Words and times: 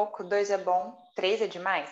pouco, 0.00 0.24
dois 0.24 0.50
é 0.50 0.56
bom, 0.56 0.96
três 1.14 1.42
é 1.42 1.46
demais? 1.46 1.90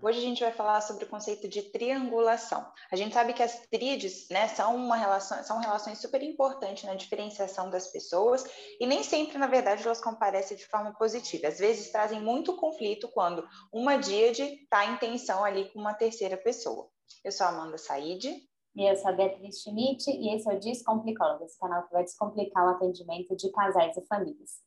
Hoje 0.00 0.18
a 0.18 0.22
gente 0.22 0.44
vai 0.44 0.52
falar 0.52 0.80
sobre 0.80 1.04
o 1.04 1.08
conceito 1.08 1.48
de 1.48 1.60
triangulação. 1.60 2.64
A 2.88 2.94
gente 2.94 3.12
sabe 3.12 3.32
que 3.32 3.42
as 3.42 3.66
tríades 3.66 4.28
né, 4.30 4.46
são, 4.46 4.76
uma 4.76 4.94
relação, 4.94 5.42
são 5.42 5.58
relações 5.58 5.98
super 5.98 6.22
importantes 6.22 6.84
na 6.84 6.94
diferenciação 6.94 7.68
das 7.68 7.88
pessoas 7.88 8.44
e 8.78 8.86
nem 8.86 9.02
sempre, 9.02 9.38
na 9.38 9.48
verdade, 9.48 9.84
elas 9.84 10.00
comparecem 10.00 10.56
de 10.56 10.66
forma 10.66 10.94
positiva. 10.96 11.48
Às 11.48 11.58
vezes 11.58 11.90
trazem 11.90 12.20
muito 12.20 12.54
conflito 12.54 13.08
quando 13.08 13.44
uma 13.72 13.96
díade 13.96 14.42
está 14.42 14.86
em 14.86 14.96
tensão 14.98 15.44
ali 15.44 15.68
com 15.72 15.80
uma 15.80 15.94
terceira 15.94 16.36
pessoa. 16.36 16.88
Eu 17.24 17.32
sou 17.32 17.44
a 17.44 17.48
Amanda 17.48 17.76
Said. 17.76 18.46
E 18.76 18.88
eu 18.88 18.94
sou 18.94 19.10
a 19.10 19.12
Beatriz 19.12 19.62
Schmidt 19.62 20.08
e 20.08 20.36
esse 20.36 20.48
é 20.48 20.54
o 20.54 20.60
Descomplicóloga, 20.60 21.44
esse 21.44 21.58
canal 21.58 21.84
que 21.88 21.92
vai 21.92 22.04
descomplicar 22.04 22.64
o 22.64 22.76
atendimento 22.76 23.34
de 23.34 23.50
casais 23.50 23.96
e 23.96 24.06
famílias. 24.06 24.60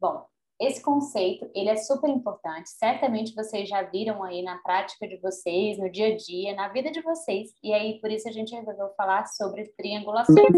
Bom, 0.00 0.26
esse 0.62 0.82
conceito, 0.82 1.50
ele 1.54 1.68
é 1.68 1.76
super 1.76 2.08
importante. 2.08 2.70
Certamente 2.70 3.34
vocês 3.34 3.68
já 3.68 3.82
viram 3.82 4.22
aí 4.22 4.42
na 4.42 4.58
prática 4.58 5.08
de 5.08 5.16
vocês, 5.16 5.78
no 5.78 5.90
dia 5.90 6.14
a 6.14 6.16
dia, 6.16 6.54
na 6.54 6.68
vida 6.68 6.90
de 6.90 7.00
vocês. 7.02 7.50
E 7.62 7.72
aí, 7.72 8.00
por 8.00 8.10
isso 8.10 8.28
a 8.28 8.32
gente 8.32 8.54
resolveu 8.54 8.90
falar 8.96 9.26
sobre 9.26 9.72
triangulações. 9.76 10.52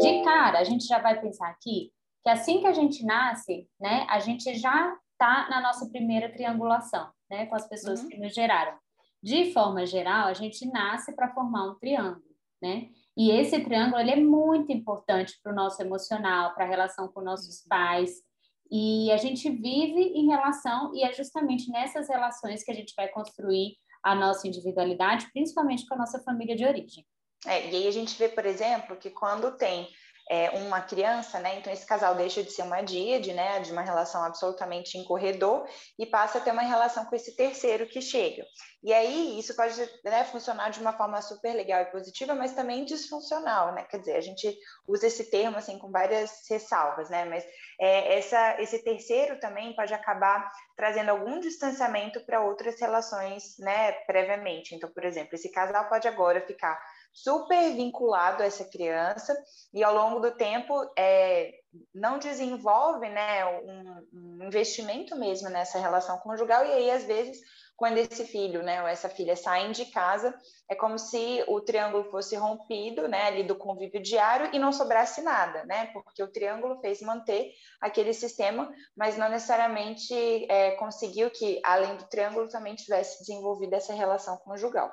De 0.00 0.22
cara, 0.24 0.58
a 0.58 0.64
gente 0.64 0.84
já 0.84 0.98
vai 0.98 1.20
pensar 1.20 1.48
aqui 1.48 1.92
que 2.22 2.28
assim 2.28 2.60
que 2.60 2.66
a 2.66 2.72
gente 2.72 3.04
nasce, 3.04 3.68
né, 3.80 4.06
a 4.08 4.18
gente 4.18 4.54
já 4.54 4.96
está 5.12 5.48
na 5.48 5.60
nossa 5.60 5.88
primeira 5.88 6.30
triangulação, 6.30 7.08
né, 7.30 7.46
com 7.46 7.54
as 7.54 7.66
pessoas 7.68 8.02
uhum. 8.02 8.08
que 8.08 8.18
nos 8.18 8.34
geraram. 8.34 8.76
De 9.22 9.52
forma 9.52 9.86
geral, 9.86 10.28
a 10.28 10.34
gente 10.34 10.66
nasce 10.66 11.14
para 11.14 11.32
formar 11.32 11.70
um 11.70 11.74
triângulo, 11.78 12.24
né? 12.60 12.88
E 13.16 13.30
esse 13.30 13.60
triângulo 13.62 14.00
ele 14.00 14.12
é 14.12 14.16
muito 14.16 14.72
importante 14.72 15.38
para 15.42 15.52
o 15.52 15.54
nosso 15.54 15.82
emocional, 15.82 16.54
para 16.54 16.64
a 16.64 16.68
relação 16.68 17.08
com 17.08 17.20
nossos 17.20 17.60
uhum. 17.60 17.68
pais, 17.68 18.22
e 18.70 19.10
a 19.10 19.16
gente 19.16 19.50
vive 19.50 20.00
em 20.14 20.26
relação, 20.26 20.94
e 20.94 21.02
é 21.02 21.12
justamente 21.12 21.70
nessas 21.70 22.08
relações 22.08 22.62
que 22.62 22.70
a 22.70 22.74
gente 22.74 22.94
vai 22.96 23.08
construir 23.08 23.76
a 24.02 24.14
nossa 24.14 24.46
individualidade, 24.46 25.28
principalmente 25.32 25.86
com 25.86 25.94
a 25.94 25.98
nossa 25.98 26.22
família 26.22 26.56
de 26.56 26.64
origem. 26.64 27.04
É, 27.46 27.70
e 27.70 27.76
aí 27.76 27.86
a 27.88 27.90
gente 27.90 28.16
vê, 28.18 28.28
por 28.28 28.44
exemplo, 28.46 28.96
que 28.96 29.10
quando 29.10 29.56
tem 29.56 29.88
é, 30.30 30.48
uma 30.50 30.80
criança, 30.80 31.40
né? 31.40 31.58
Então 31.58 31.72
esse 31.72 31.84
casal 31.84 32.14
deixa 32.14 32.40
de 32.40 32.52
ser 32.52 32.62
uma 32.62 32.82
díade, 32.82 33.32
né? 33.32 33.58
De 33.58 33.72
uma 33.72 33.82
relação 33.82 34.22
absolutamente 34.22 34.96
em 34.96 35.02
corredor 35.02 35.66
e 35.98 36.06
passa 36.06 36.38
a 36.38 36.40
ter 36.40 36.52
uma 36.52 36.62
relação 36.62 37.04
com 37.04 37.16
esse 37.16 37.34
terceiro 37.34 37.84
que 37.88 38.00
chega. 38.00 38.44
E 38.80 38.92
aí 38.94 39.36
isso 39.40 39.56
pode 39.56 39.74
né, 40.04 40.24
funcionar 40.24 40.70
de 40.70 40.80
uma 40.80 40.92
forma 40.92 41.20
super 41.20 41.52
legal 41.52 41.82
e 41.82 41.86
positiva, 41.86 42.32
mas 42.32 42.54
também 42.54 42.84
disfuncional, 42.84 43.74
né? 43.74 43.82
Quer 43.90 43.98
dizer, 43.98 44.14
a 44.14 44.20
gente 44.20 44.56
usa 44.86 45.08
esse 45.08 45.28
termo 45.28 45.58
assim 45.58 45.76
com 45.80 45.90
várias 45.90 46.30
ressalvas, 46.48 47.10
né? 47.10 47.24
Mas 47.24 47.44
é, 47.80 48.16
essa, 48.16 48.62
esse 48.62 48.78
terceiro 48.84 49.40
também 49.40 49.74
pode 49.74 49.92
acabar 49.92 50.48
trazendo 50.76 51.10
algum 51.10 51.40
distanciamento 51.40 52.24
para 52.24 52.40
outras 52.40 52.80
relações, 52.80 53.58
né? 53.58 53.90
Previamente. 54.06 54.76
Então, 54.76 54.88
por 54.88 55.04
exemplo, 55.04 55.34
esse 55.34 55.50
casal 55.50 55.88
pode 55.88 56.06
agora 56.06 56.40
ficar 56.40 56.80
super 57.12 57.74
vinculado 57.74 58.42
a 58.42 58.46
essa 58.46 58.64
criança 58.64 59.36
e 59.72 59.82
ao 59.82 59.94
longo 59.94 60.20
do 60.20 60.30
tempo 60.36 60.74
é, 60.96 61.52
não 61.94 62.18
desenvolve 62.18 63.08
né, 63.08 63.44
um, 63.46 64.06
um, 64.12 64.44
investimento 64.44 65.16
mesmo 65.16 65.48
nessa 65.48 65.78
relação 65.78 66.18
conjugal 66.18 66.64
e 66.64 66.72
aí 66.72 66.90
às 66.90 67.04
vezes 67.04 67.40
quando 67.76 67.96
esse 67.96 68.26
filho 68.26 68.62
né, 68.62 68.82
ou 68.82 68.88
essa 68.88 69.08
filha 69.08 69.34
saem 69.34 69.72
de 69.72 69.86
casa 69.86 70.34
é 70.68 70.74
como 70.74 70.98
se 70.98 71.42
o 71.48 71.60
triângulo 71.60 72.10
fosse 72.10 72.36
rompido 72.36 73.08
né, 73.08 73.26
ali 73.26 73.42
do 73.42 73.56
convívio 73.56 74.02
diário 74.02 74.50
e 74.52 74.58
não 74.58 74.70
sobrasse 74.70 75.22
nada, 75.22 75.64
né, 75.64 75.86
porque 75.86 76.22
o 76.22 76.30
triângulo 76.30 76.78
fez 76.80 77.00
manter 77.00 77.52
aquele 77.80 78.12
sistema, 78.12 78.70
mas 78.94 79.16
não 79.16 79.30
necessariamente 79.30 80.14
é, 80.50 80.72
conseguiu 80.72 81.30
que 81.30 81.60
além 81.64 81.96
do 81.96 82.08
triângulo 82.08 82.48
também 82.48 82.74
tivesse 82.74 83.20
desenvolvido 83.20 83.72
essa 83.72 83.94
relação 83.94 84.36
conjugal. 84.36 84.92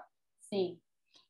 Sim, 0.50 0.80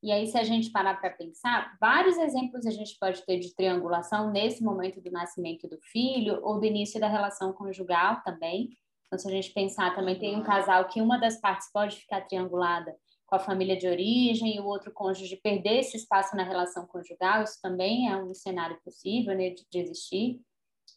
e 0.02 0.12
aí, 0.12 0.28
se 0.28 0.38
a 0.38 0.44
gente 0.44 0.72
parar 0.72 1.00
para 1.00 1.09
pensar, 1.09 1.75
vários 1.80 2.18
exemplos 2.18 2.66
a 2.66 2.72
gente 2.72 2.97
pode 3.00 3.25
ter 3.25 3.40
de 3.40 3.53
triangulação 3.56 4.31
nesse 4.31 4.63
momento 4.63 5.02
do 5.02 5.12
nascimento 5.12 5.68
do 5.68 5.80
filho 5.91 6.40
ou 6.44 6.59
do 6.59 6.66
início 6.66 7.00
da 7.00 7.08
relação 7.08 7.52
conjugal 7.52 8.22
também. 8.24 8.69
Então, 9.07 9.18
se 9.18 9.28
a 9.28 9.31
gente 9.31 9.52
pensar, 9.53 9.96
também 9.96 10.19
tem 10.19 10.36
um 10.36 10.44
casal 10.44 10.86
que 10.86 11.02
uma 11.02 11.18
das 11.18 11.40
partes 11.40 11.72
pode 11.72 11.97
ficar 11.97 12.22
triangulada 12.22 12.96
com 13.25 13.36
a 13.36 13.40
família 13.40 13.75
de 13.75 13.88
origem 13.88 14.56
e 14.56 14.59
o 14.59 14.66
outro 14.66 14.91
cônjuge 14.91 15.36
perder 15.38 15.80
esse 15.80 15.97
espaço 15.97 16.36
na 16.36 16.44
relação 16.44 16.86
conjugal, 16.86 17.44
isso 17.44 17.59
também 17.62 18.09
é 18.09 18.16
um 18.16 18.34
cenário 18.34 18.80
possível 18.84 19.36
né, 19.36 19.50
de, 19.50 19.66
de 19.69 19.80
existir. 19.80 20.40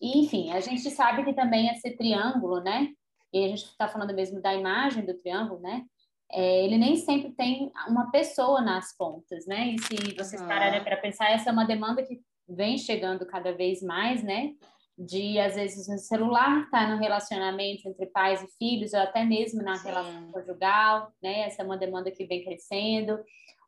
E, 0.01 0.19
enfim, 0.19 0.51
a 0.53 0.61
gente 0.61 0.89
sabe 0.91 1.25
que 1.25 1.33
também 1.33 1.69
esse 1.69 1.91
triângulo, 1.97 2.61
né? 2.61 2.89
E 3.33 3.45
a 3.45 3.49
gente 3.49 3.65
está 3.65 3.89
falando 3.89 4.15
mesmo 4.15 4.41
da 4.41 4.55
imagem 4.55 5.05
do 5.05 5.15
triângulo, 5.15 5.61
né? 5.61 5.85
É, 6.33 6.65
ele 6.65 6.79
nem 6.79 6.97
sempre 6.97 7.33
tem 7.33 7.73
uma 7.89 8.11
pessoa 8.11 8.61
nas 8.61 8.97
pontas, 8.97 9.47
né? 9.47 9.75
E 9.75 9.79
se 9.81 10.15
vocês 10.15 10.41
pararem 10.43 10.83
para 10.83 10.97
pensar, 10.97 11.31
essa 11.31 11.51
é 11.51 11.53
uma 11.53 11.67
demanda 11.67 12.03
que 12.03 12.21
vem 12.49 12.79
chegando 12.79 13.27
cada 13.27 13.53
vez 13.53 13.83
mais, 13.83 14.23
né? 14.23 14.53
De, 14.97 15.39
às 15.41 15.55
vezes, 15.55 15.89
o 15.89 15.99
celular 15.99 16.69
tá 16.71 16.89
no 16.89 16.99
relacionamento 16.99 17.89
entre 17.89 18.07
pais 18.07 18.43
e 18.43 18.49
filhos, 18.59 18.93
ou 18.93 19.01
até 19.01 19.25
mesmo 19.25 19.63
na 19.63 19.77
Sim. 19.77 19.89
relação 19.89 20.33
conjugal, 20.33 21.13
né? 21.23 21.41
Essa 21.41 21.63
é 21.63 21.65
uma 21.65 21.79
demanda 21.79 22.11
que 22.11 22.27
vem 22.27 22.45
crescendo. 22.45 23.19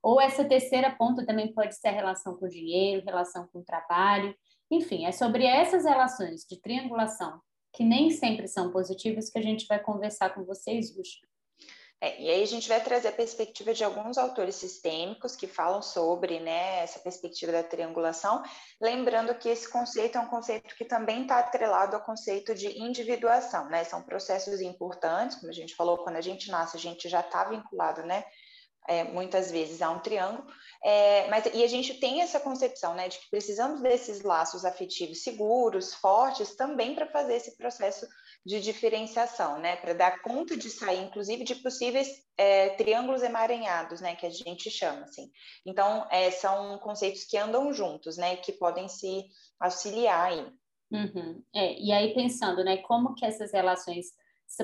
Ou 0.02 0.20
essa 0.20 0.44
terceira 0.44 0.90
ponta 0.90 1.24
também 1.24 1.52
pode 1.52 1.74
ser 1.74 1.88
a 1.88 1.92
relação 1.92 2.36
com 2.36 2.46
o 2.46 2.50
dinheiro, 2.50 3.04
relação 3.04 3.48
com 3.52 3.60
o 3.60 3.64
trabalho. 3.64 4.34
Enfim, 4.70 5.04
é 5.06 5.12
sobre 5.12 5.46
essas 5.46 5.84
relações 5.84 6.44
de 6.48 6.60
triangulação, 6.60 7.40
que 7.72 7.82
nem 7.82 8.10
sempre 8.10 8.46
são 8.46 8.70
positivas, 8.70 9.30
que 9.30 9.38
a 9.38 9.42
gente 9.42 9.66
vai 9.66 9.80
conversar 9.80 10.30
com 10.30 10.44
vocês 10.44 10.96
hoje. 10.96 11.20
É, 12.02 12.20
e 12.20 12.28
aí 12.28 12.42
a 12.42 12.46
gente 12.46 12.68
vai 12.68 12.82
trazer 12.82 13.08
a 13.08 13.12
perspectiva 13.12 13.72
de 13.72 13.84
alguns 13.84 14.18
autores 14.18 14.56
sistêmicos 14.56 15.36
que 15.36 15.46
falam 15.46 15.80
sobre 15.80 16.40
né, 16.40 16.82
essa 16.82 16.98
perspectiva 16.98 17.52
da 17.52 17.62
triangulação, 17.62 18.42
lembrando 18.80 19.32
que 19.36 19.48
esse 19.48 19.70
conceito 19.70 20.18
é 20.18 20.20
um 20.20 20.26
conceito 20.26 20.74
que 20.74 20.84
também 20.84 21.22
está 21.22 21.38
atrelado 21.38 21.94
ao 21.94 22.02
conceito 22.02 22.56
de 22.56 22.76
individuação, 22.76 23.68
né? 23.68 23.84
São 23.84 24.02
processos 24.02 24.60
importantes, 24.60 25.36
como 25.36 25.50
a 25.50 25.54
gente 25.54 25.76
falou, 25.76 25.98
quando 25.98 26.16
a 26.16 26.20
gente 26.20 26.50
nasce, 26.50 26.76
a 26.76 26.80
gente 26.80 27.08
já 27.08 27.20
está 27.20 27.44
vinculado, 27.44 28.02
né? 28.02 28.24
É, 28.88 29.04
muitas 29.04 29.52
vezes 29.52 29.80
a 29.80 29.88
um 29.88 30.00
triângulo, 30.00 30.44
é, 30.82 31.28
mas 31.28 31.46
e 31.54 31.62
a 31.62 31.68
gente 31.68 31.94
tem 32.00 32.20
essa 32.20 32.41
concepção, 32.41 32.94
né, 32.94 33.08
de 33.08 33.16
que 33.16 33.30
precisamos 33.30 33.80
desses 33.80 34.22
laços 34.22 34.64
afetivos 34.64 35.22
seguros, 35.22 35.94
fortes, 35.94 36.56
também 36.56 36.96
para 36.96 37.06
fazer 37.06 37.36
esse 37.36 37.56
processo 37.56 38.04
de 38.44 38.60
diferenciação, 38.60 39.60
né, 39.60 39.76
para 39.76 39.92
dar 39.92 40.20
conta 40.20 40.56
de 40.56 40.69
sair, 40.69 41.04
inclusive, 41.04 41.44
de 41.44 41.54
possíveis 41.56 42.08
é, 42.36 42.70
triângulos 42.70 43.22
emaranhados, 43.22 44.00
né, 44.00 44.16
que 44.16 44.26
a 44.26 44.30
gente 44.30 44.69
chama 44.70 45.03
assim. 45.03 45.30
Então, 45.64 46.06
é, 46.10 46.30
são 46.30 46.78
conceitos 46.78 47.25
que 47.25 47.36
andam 47.36 47.72
juntos, 47.72 48.16
né, 48.16 48.36
que 48.36 48.53
podem 48.53 48.88
se 48.88 49.26
auxiliar 49.60 50.32
aí. 50.32 50.53
Uhum. 50.91 51.42
É, 51.54 51.80
e 51.80 51.92
aí 51.92 52.12
pensando, 52.14 52.64
né, 52.64 52.78
como 52.78 53.14
que 53.14 53.25
essas 53.25 53.53
relações 53.53 54.06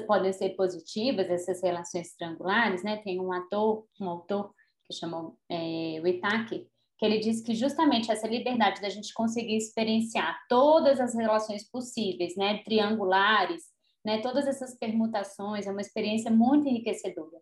podem 0.06 0.32
ser 0.32 0.50
positivas, 0.50 1.30
essas 1.30 1.62
relações 1.62 2.14
triangulares, 2.14 2.82
né? 2.82 2.98
Tem 2.98 3.18
um 3.18 3.32
ator, 3.32 3.86
um 4.00 4.08
autor 4.08 4.52
que 4.86 4.94
chamou 4.94 5.38
é, 5.48 6.00
o 6.02 6.06
Itaki, 6.06 6.68
que 6.98 7.06
ele 7.06 7.18
diz 7.18 7.40
que 7.40 7.54
justamente 7.54 8.10
essa 8.10 8.26
liberdade 8.26 8.80
da 8.80 8.88
gente 8.88 9.14
conseguir 9.14 9.56
experienciar 9.56 10.36
todas 10.48 11.00
as 11.00 11.14
relações 11.14 11.62
possíveis, 11.70 12.36
né, 12.36 12.58
triangulares, 12.64 13.62
né, 14.04 14.18
todas 14.20 14.46
essas 14.46 14.76
permutações, 14.76 15.66
é 15.66 15.70
uma 15.70 15.80
experiência 15.80 16.30
muito 16.30 16.68
enriquecedora. 16.68 17.38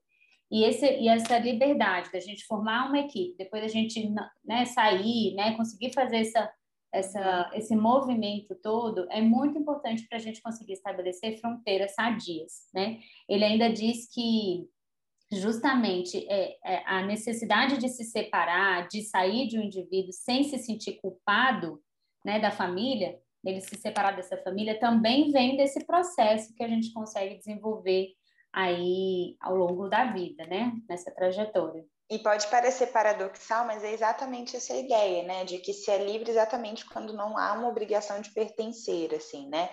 E, 0.50 0.64
esse, 0.64 0.86
e 0.86 1.08
essa 1.08 1.38
liberdade 1.38 2.12
da 2.12 2.20
gente 2.20 2.44
formar 2.44 2.88
uma 2.88 2.98
equipe, 2.98 3.34
depois 3.38 3.62
da 3.62 3.68
gente 3.68 4.12
né, 4.44 4.64
sair, 4.66 5.34
né, 5.34 5.56
conseguir 5.56 5.92
fazer 5.92 6.18
essa, 6.18 6.52
essa, 6.92 7.50
esse 7.54 7.74
movimento 7.74 8.54
todo, 8.62 9.06
é 9.10 9.20
muito 9.20 9.58
importante 9.58 10.06
para 10.06 10.18
a 10.18 10.20
gente 10.20 10.42
conseguir 10.42 10.74
estabelecer 10.74 11.40
fronteiras 11.40 11.94
sadias. 11.94 12.68
Né? 12.74 13.00
Ele 13.28 13.44
ainda 13.44 13.72
diz 13.72 14.08
que 14.12 14.68
justamente 15.30 16.26
é, 16.28 16.56
é, 16.64 16.82
a 16.86 17.02
necessidade 17.02 17.78
de 17.78 17.88
se 17.88 18.04
separar, 18.04 18.88
de 18.88 19.02
sair 19.02 19.48
de 19.48 19.58
um 19.58 19.62
indivíduo 19.62 20.12
sem 20.12 20.44
se 20.44 20.58
sentir 20.58 21.00
culpado 21.00 21.80
né, 22.24 22.38
da 22.38 22.50
família, 22.50 23.18
ele 23.44 23.60
se 23.60 23.76
separar 23.76 24.16
dessa 24.16 24.36
família, 24.38 24.78
também 24.78 25.30
vem 25.30 25.56
desse 25.56 25.84
processo 25.84 26.54
que 26.54 26.64
a 26.64 26.68
gente 26.68 26.92
consegue 26.92 27.36
desenvolver 27.36 28.08
aí 28.52 29.36
ao 29.40 29.54
longo 29.54 29.88
da 29.88 30.12
vida, 30.12 30.46
né, 30.46 30.72
nessa 30.88 31.14
trajetória. 31.14 31.84
E 32.08 32.20
pode 32.20 32.46
parecer 32.46 32.86
paradoxal, 32.88 33.66
mas 33.66 33.82
é 33.82 33.92
exatamente 33.92 34.56
essa 34.56 34.72
ideia, 34.74 35.24
né? 35.24 35.44
De 35.44 35.58
que 35.58 35.72
se 35.72 35.90
é 35.90 36.04
livre 36.04 36.30
exatamente 36.30 36.86
quando 36.86 37.12
não 37.12 37.36
há 37.36 37.52
uma 37.52 37.68
obrigação 37.68 38.20
de 38.20 38.30
pertencer, 38.30 39.12
assim, 39.12 39.48
né? 39.48 39.68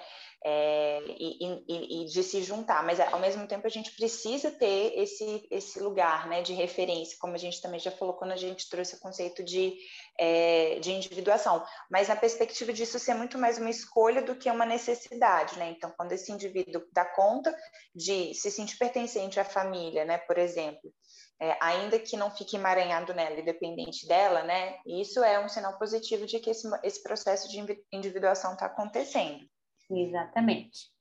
É, 0.45 0.99
e, 1.07 1.63
e, 1.69 2.03
e, 2.03 2.05
de 2.05 2.21
se 2.21 2.43
juntar, 2.43 2.83
mas 2.83 2.99
ao 2.99 3.19
mesmo 3.19 3.47
tempo 3.47 3.65
a 3.65 3.69
gente 3.69 3.95
precisa 3.95 4.51
ter 4.51 4.91
esse, 4.97 5.47
esse 5.49 5.79
lugar 5.79 6.27
né, 6.27 6.41
de 6.41 6.51
referência, 6.51 7.17
como 7.17 7.33
a 7.33 7.37
gente 7.37 7.61
também 7.61 7.79
já 7.79 7.91
falou 7.91 8.15
quando 8.15 8.33
a 8.33 8.35
gente 8.35 8.67
trouxe 8.67 8.95
o 8.95 8.99
conceito 8.99 9.41
de, 9.41 9.77
é, 10.19 10.79
de 10.81 10.91
individuação, 10.91 11.63
mas 11.89 12.09
na 12.09 12.17
perspectiva 12.17 12.73
disso 12.73 12.99
ser 12.99 13.13
muito 13.13 13.37
mais 13.37 13.57
uma 13.57 13.69
escolha 13.69 14.21
do 14.21 14.35
que 14.35 14.51
uma 14.51 14.65
necessidade, 14.65 15.57
né? 15.57 15.71
Então, 15.71 15.93
quando 15.95 16.11
esse 16.11 16.29
indivíduo 16.29 16.83
dá 16.91 17.05
conta 17.05 17.55
de 17.95 18.33
se 18.33 18.51
sentir 18.51 18.77
pertencente 18.77 19.39
à 19.39 19.45
família, 19.45 20.03
né, 20.03 20.17
por 20.17 20.37
exemplo, 20.37 20.93
é, 21.41 21.57
ainda 21.61 21.99
que 21.99 22.15
não 22.15 22.31
fique 22.31 22.55
emaranhado 22.55 23.13
nela 23.13 23.39
e 23.39 23.43
dependente 23.43 24.07
dela, 24.07 24.43
né? 24.43 24.77
Isso 24.85 25.23
é 25.23 25.43
um 25.43 25.49
sinal 25.49 25.77
positivo 25.77 26.25
de 26.25 26.39
que 26.39 26.49
esse, 26.49 26.67
esse 26.83 27.01
processo 27.01 27.49
de 27.49 27.83
individuação 27.91 28.53
está 28.53 28.67
acontecendo. 28.67 29.45
Exatamente. 29.89 30.91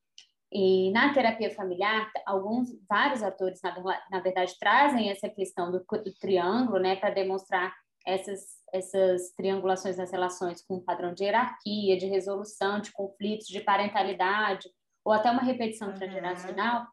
E 0.51 0.91
na 0.91 1.15
terapia 1.15 1.51
familiar, 1.55 2.11
alguns, 2.27 2.69
vários 2.87 3.23
atores, 3.23 3.61
na, 3.63 3.75
na 4.11 4.21
verdade, 4.21 4.55
trazem 4.59 5.11
essa 5.11 5.29
questão 5.29 5.71
do, 5.71 5.79
do 5.79 6.15
triângulo, 6.21 6.79
né, 6.79 6.97
para 6.97 7.11
demonstrar 7.11 7.75
essas, 8.07 8.41
essas 8.73 9.33
triangulações 9.35 9.97
nas 9.97 10.11
relações 10.11 10.63
com 10.63 10.77
um 10.77 10.85
padrão 10.85 11.15
de 11.15 11.25
hierarquia, 11.25 11.97
de 11.97 12.07
resolução 12.07 12.81
de 12.81 12.93
conflitos, 12.93 13.47
de 13.47 13.61
parentalidade, 13.61 14.69
ou 15.05 15.13
até 15.13 15.31
uma 15.31 15.43
repetição 15.43 15.89
uhum. 15.89 15.95
transgeracional. 15.95 16.87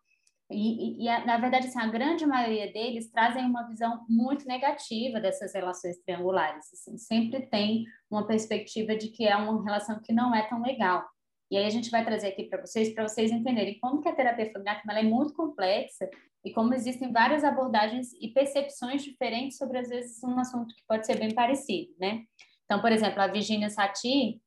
E, 0.52 1.04
e, 1.04 1.08
e, 1.08 1.26
na 1.26 1.38
verdade, 1.38 1.68
assim, 1.68 1.80
a 1.80 1.88
grande 1.88 2.26
maioria 2.26 2.72
deles 2.72 3.12
trazem 3.12 3.46
uma 3.46 3.68
visão 3.68 4.06
muito 4.10 4.48
negativa 4.48 5.20
dessas 5.20 5.54
relações 5.54 5.98
triangulares. 6.00 6.66
Assim, 6.74 6.98
sempre 6.98 7.46
tem 7.48 7.86
uma 8.10 8.26
perspectiva 8.26 8.96
de 8.96 9.10
que 9.10 9.28
é 9.28 9.36
uma 9.36 9.64
relação 9.64 10.00
que 10.02 10.12
não 10.12 10.34
é 10.34 10.48
tão 10.48 10.62
legal. 10.62 11.06
E 11.52 11.58
aí 11.58 11.66
a 11.66 11.70
gente 11.70 11.90
vai 11.90 12.06
trazer 12.06 12.28
aqui 12.28 12.44
para 12.44 12.64
vocês, 12.64 12.94
para 12.94 13.08
vocês 13.08 13.32
entenderem 13.32 13.80
como 13.80 14.02
que 14.02 14.10
a 14.10 14.16
terapia 14.16 14.52
familiar 14.52 14.82
ela 14.88 15.00
é 15.00 15.04
muito 15.04 15.34
complexa 15.34 16.08
e 16.46 16.54
como 16.54 16.74
existem 16.74 17.12
várias 17.12 17.44
abordagens 17.44 18.14
e 18.22 18.30
percepções 18.30 19.04
diferentes 19.04 19.58
sobre, 19.58 19.80
às 19.80 19.90
vezes, 19.90 20.24
um 20.24 20.40
assunto 20.40 20.76
que 20.76 20.84
pode 20.88 21.06
ser 21.06 21.18
bem 21.18 21.34
parecido, 21.34 21.92
né? 22.00 22.24
Então, 22.66 22.80
por 22.82 22.92
exemplo, 22.92 23.20
a 23.20 23.28
Virginia 23.28 23.70
Satie, 23.70 24.40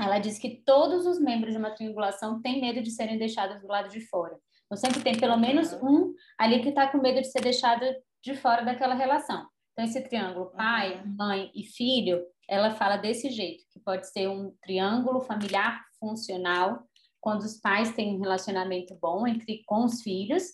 ela 0.00 0.18
diz 0.18 0.38
que 0.38 0.62
todos 0.64 1.06
os 1.06 1.20
membros 1.20 1.52
de 1.52 1.58
uma 1.58 1.70
triangulação 1.70 2.40
têm 2.40 2.60
medo 2.60 2.80
de 2.82 2.90
serem 2.90 3.18
deixados 3.18 3.60
do 3.60 3.68
lado 3.68 3.90
de 3.90 4.00
fora. 4.00 4.36
Então, 4.64 4.76
sempre 4.76 5.02
tem 5.02 5.18
pelo 5.18 5.36
menos 5.36 5.72
um 5.74 6.14
ali 6.38 6.62
que 6.62 6.70
está 6.70 6.88
com 6.88 6.98
medo 6.98 7.20
de 7.20 7.30
ser 7.30 7.42
deixado 7.42 7.84
de 8.22 8.34
fora 8.34 8.64
daquela 8.64 8.94
relação. 8.94 9.46
Então, 9.72 9.84
esse 9.84 10.00
triângulo 10.00 10.50
pai, 10.52 11.02
mãe 11.04 11.52
e 11.54 11.62
filho, 11.62 12.24
ela 12.48 12.70
fala 12.70 12.96
desse 12.96 13.30
jeito, 13.30 13.64
que 13.70 13.78
pode 13.80 14.10
ser 14.10 14.28
um 14.28 14.52
triângulo 14.62 15.20
familiar 15.20 15.84
funcional, 15.98 16.86
quando 17.20 17.42
os 17.42 17.60
pais 17.60 17.92
têm 17.92 18.16
um 18.16 18.20
relacionamento 18.20 18.96
bom 19.00 19.26
entre 19.26 19.62
com 19.66 19.84
os 19.84 20.02
filhos 20.02 20.44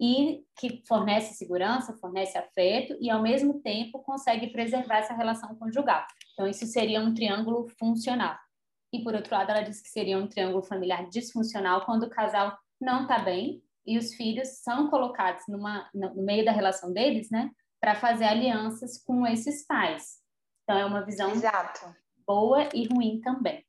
e 0.00 0.42
que 0.58 0.82
fornece 0.86 1.34
segurança, 1.34 1.96
fornece 1.98 2.36
afeto 2.36 2.96
e 3.00 3.10
ao 3.10 3.22
mesmo 3.22 3.60
tempo 3.60 4.02
consegue 4.02 4.48
preservar 4.48 4.98
essa 4.98 5.14
relação 5.14 5.54
conjugal. 5.56 6.04
Então 6.32 6.46
isso 6.46 6.66
seria 6.66 7.00
um 7.00 7.14
triângulo 7.14 7.68
funcional. 7.78 8.36
E 8.92 9.02
por 9.02 9.14
outro 9.14 9.34
lado, 9.34 9.50
ela 9.50 9.62
diz 9.62 9.80
que 9.80 9.88
seria 9.88 10.18
um 10.18 10.26
triângulo 10.26 10.62
familiar 10.62 11.08
disfuncional 11.08 11.84
quando 11.84 12.04
o 12.04 12.10
casal 12.10 12.56
não 12.80 13.02
está 13.02 13.18
bem 13.18 13.62
e 13.86 13.98
os 13.98 14.14
filhos 14.14 14.48
são 14.62 14.88
colocados 14.88 15.44
numa, 15.48 15.88
no 15.92 16.22
meio 16.22 16.44
da 16.44 16.52
relação 16.52 16.92
deles, 16.92 17.30
né, 17.30 17.50
para 17.80 17.94
fazer 17.94 18.24
alianças 18.24 19.02
com 19.02 19.26
esses 19.26 19.66
pais. 19.66 20.20
Então 20.62 20.78
é 20.78 20.84
uma 20.84 21.04
visão 21.04 21.30
Exato. 21.32 21.94
boa 22.26 22.68
e 22.74 22.86
ruim 22.86 23.20
também. 23.20 23.64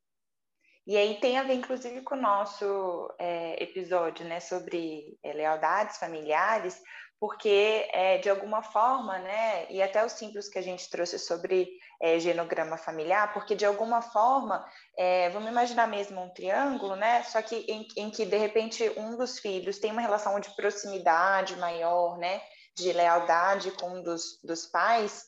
E 0.87 0.95
aí 0.95 1.19
tem 1.19 1.37
a 1.37 1.43
ver, 1.43 1.55
inclusive, 1.55 2.01
com 2.01 2.15
o 2.15 2.21
nosso 2.21 3.11
é, 3.17 3.61
episódio 3.63 4.23
né, 4.25 4.39
sobre 4.39 5.17
é, 5.23 5.33
lealdades 5.33 5.97
familiares, 5.97 6.79
porque, 7.19 7.89
é, 7.91 8.19
de 8.19 8.29
alguma 8.29 8.61
forma, 8.61 9.17
né, 9.17 9.65
e 9.71 9.81
até 9.81 10.05
os 10.05 10.11
símbolos 10.11 10.47
que 10.47 10.59
a 10.59 10.61
gente 10.61 10.87
trouxe 10.89 11.17
sobre 11.17 11.67
é, 11.99 12.19
genograma 12.19 12.77
familiar, 12.77 13.33
porque, 13.33 13.55
de 13.55 13.65
alguma 13.65 14.01
forma, 14.01 14.63
é, 14.97 15.29
vamos 15.31 15.49
imaginar 15.49 15.87
mesmo 15.87 16.21
um 16.21 16.29
triângulo, 16.33 16.95
né, 16.95 17.23
só 17.23 17.41
que 17.41 17.55
em, 17.67 17.87
em, 17.97 18.11
que, 18.11 18.25
de 18.25 18.37
repente, 18.37 18.87
um 18.97 19.17
dos 19.17 19.39
filhos 19.39 19.79
tem 19.79 19.91
uma 19.91 20.01
relação 20.01 20.39
de 20.39 20.53
proximidade 20.55 21.55
maior, 21.55 22.17
né, 22.19 22.41
de 22.77 22.91
lealdade 22.91 23.71
com 23.71 23.89
um 23.89 24.03
dos, 24.03 24.39
dos 24.43 24.67
pais, 24.67 25.23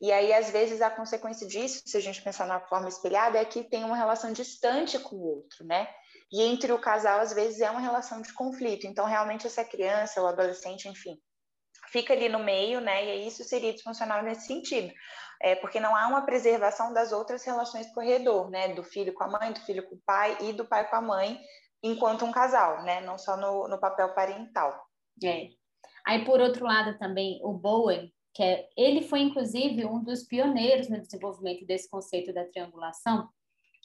e 0.00 0.10
aí, 0.10 0.32
às 0.32 0.50
vezes, 0.50 0.80
a 0.80 0.90
consequência 0.90 1.46
disso, 1.46 1.82
se 1.84 1.96
a 1.96 2.00
gente 2.00 2.22
pensar 2.22 2.46
na 2.46 2.58
forma 2.58 2.88
espelhada, 2.88 3.38
é 3.38 3.44
que 3.44 3.62
tem 3.62 3.84
uma 3.84 3.96
relação 3.96 4.32
distante 4.32 4.98
com 4.98 5.16
o 5.16 5.36
outro, 5.36 5.64
né? 5.66 5.88
E 6.32 6.42
entre 6.42 6.72
o 6.72 6.80
casal, 6.80 7.20
às 7.20 7.34
vezes, 7.34 7.60
é 7.60 7.70
uma 7.70 7.80
relação 7.80 8.22
de 8.22 8.32
conflito. 8.32 8.86
Então, 8.86 9.04
realmente, 9.04 9.46
essa 9.46 9.62
criança, 9.62 10.22
o 10.22 10.26
adolescente, 10.26 10.88
enfim, 10.88 11.20
fica 11.92 12.14
ali 12.14 12.30
no 12.30 12.38
meio, 12.38 12.80
né? 12.80 13.04
E 13.04 13.26
isso 13.26 13.44
seria 13.44 13.74
disfuncional 13.74 14.22
nesse 14.22 14.46
sentido. 14.46 14.90
É, 15.42 15.54
porque 15.56 15.78
não 15.78 15.94
há 15.94 16.06
uma 16.06 16.24
preservação 16.24 16.94
das 16.94 17.12
outras 17.12 17.44
relações 17.44 17.86
do 17.88 17.92
corredor, 17.92 18.50
né? 18.50 18.68
Do 18.68 18.82
filho 18.82 19.12
com 19.12 19.24
a 19.24 19.28
mãe, 19.28 19.52
do 19.52 19.60
filho 19.60 19.86
com 19.86 19.96
o 19.96 20.02
pai 20.06 20.36
e 20.40 20.52
do 20.54 20.66
pai 20.66 20.88
com 20.88 20.96
a 20.96 21.02
mãe, 21.02 21.38
enquanto 21.82 22.24
um 22.24 22.32
casal, 22.32 22.84
né? 22.84 23.02
Não 23.02 23.18
só 23.18 23.36
no, 23.36 23.68
no 23.68 23.78
papel 23.78 24.14
parental. 24.14 24.82
É. 25.22 25.48
Aí, 26.06 26.24
por 26.24 26.40
outro 26.40 26.64
lado, 26.64 26.98
também, 26.98 27.38
o 27.42 27.52
Bowen, 27.52 28.10
que 28.34 28.42
é, 28.42 28.68
ele 28.76 29.02
foi 29.02 29.20
inclusive 29.20 29.84
um 29.84 30.02
dos 30.02 30.24
pioneiros 30.24 30.88
no 30.88 31.00
desenvolvimento 31.00 31.64
desse 31.64 31.88
conceito 31.88 32.32
da 32.32 32.44
triangulação, 32.44 33.28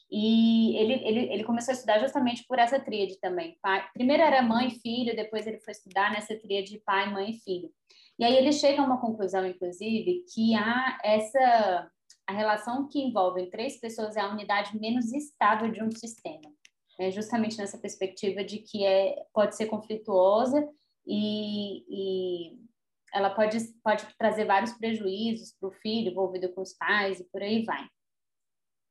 e 0.09 0.77
ele, 0.77 0.93
ele, 0.93 1.33
ele 1.33 1.43
começou 1.43 1.71
a 1.71 1.75
estudar 1.75 1.99
justamente 1.99 2.45
por 2.47 2.59
essa 2.59 2.79
tríade 2.79 3.19
também. 3.19 3.57
Pai, 3.61 3.83
primeiro 3.93 4.21
era 4.21 4.41
mãe 4.41 4.67
e 4.67 4.79
filho, 4.79 5.15
depois 5.15 5.47
ele 5.47 5.59
foi 5.59 5.71
estudar 5.71 6.11
nessa 6.11 6.35
tríade 6.35 6.79
pai, 6.85 7.11
mãe 7.11 7.31
e 7.31 7.39
filho. 7.39 7.71
E 8.17 8.23
aí 8.23 8.35
ele 8.35 8.53
chega 8.53 8.81
a 8.81 8.85
uma 8.85 9.01
conclusão, 9.01 9.45
inclusive, 9.45 10.23
que 10.33 10.53
há 10.55 10.97
essa 11.03 11.91
a 12.27 12.33
relação 12.33 12.87
que 12.87 12.99
envolve 12.99 13.49
três 13.51 13.79
pessoas 13.79 14.15
é 14.15 14.21
a 14.21 14.31
unidade 14.31 14.79
menos 14.79 15.13
estável 15.13 15.71
de 15.71 15.83
um 15.83 15.91
sistema. 15.91 16.51
É 16.99 17.11
justamente 17.11 17.57
nessa 17.57 17.77
perspectiva 17.77 18.43
de 18.43 18.59
que 18.59 18.83
é, 18.83 19.25
pode 19.31 19.55
ser 19.55 19.67
conflituosa 19.67 20.67
e, 21.05 21.83
e 21.87 22.64
ela 23.13 23.29
pode, 23.29 23.57
pode 23.83 24.05
trazer 24.17 24.45
vários 24.45 24.73
prejuízos 24.73 25.55
para 25.59 25.69
o 25.69 25.73
filho 25.73 26.11
envolvido 26.11 26.53
com 26.53 26.61
os 26.61 26.73
pais 26.73 27.19
e 27.19 27.23
por 27.25 27.41
aí 27.41 27.63
vai. 27.63 27.87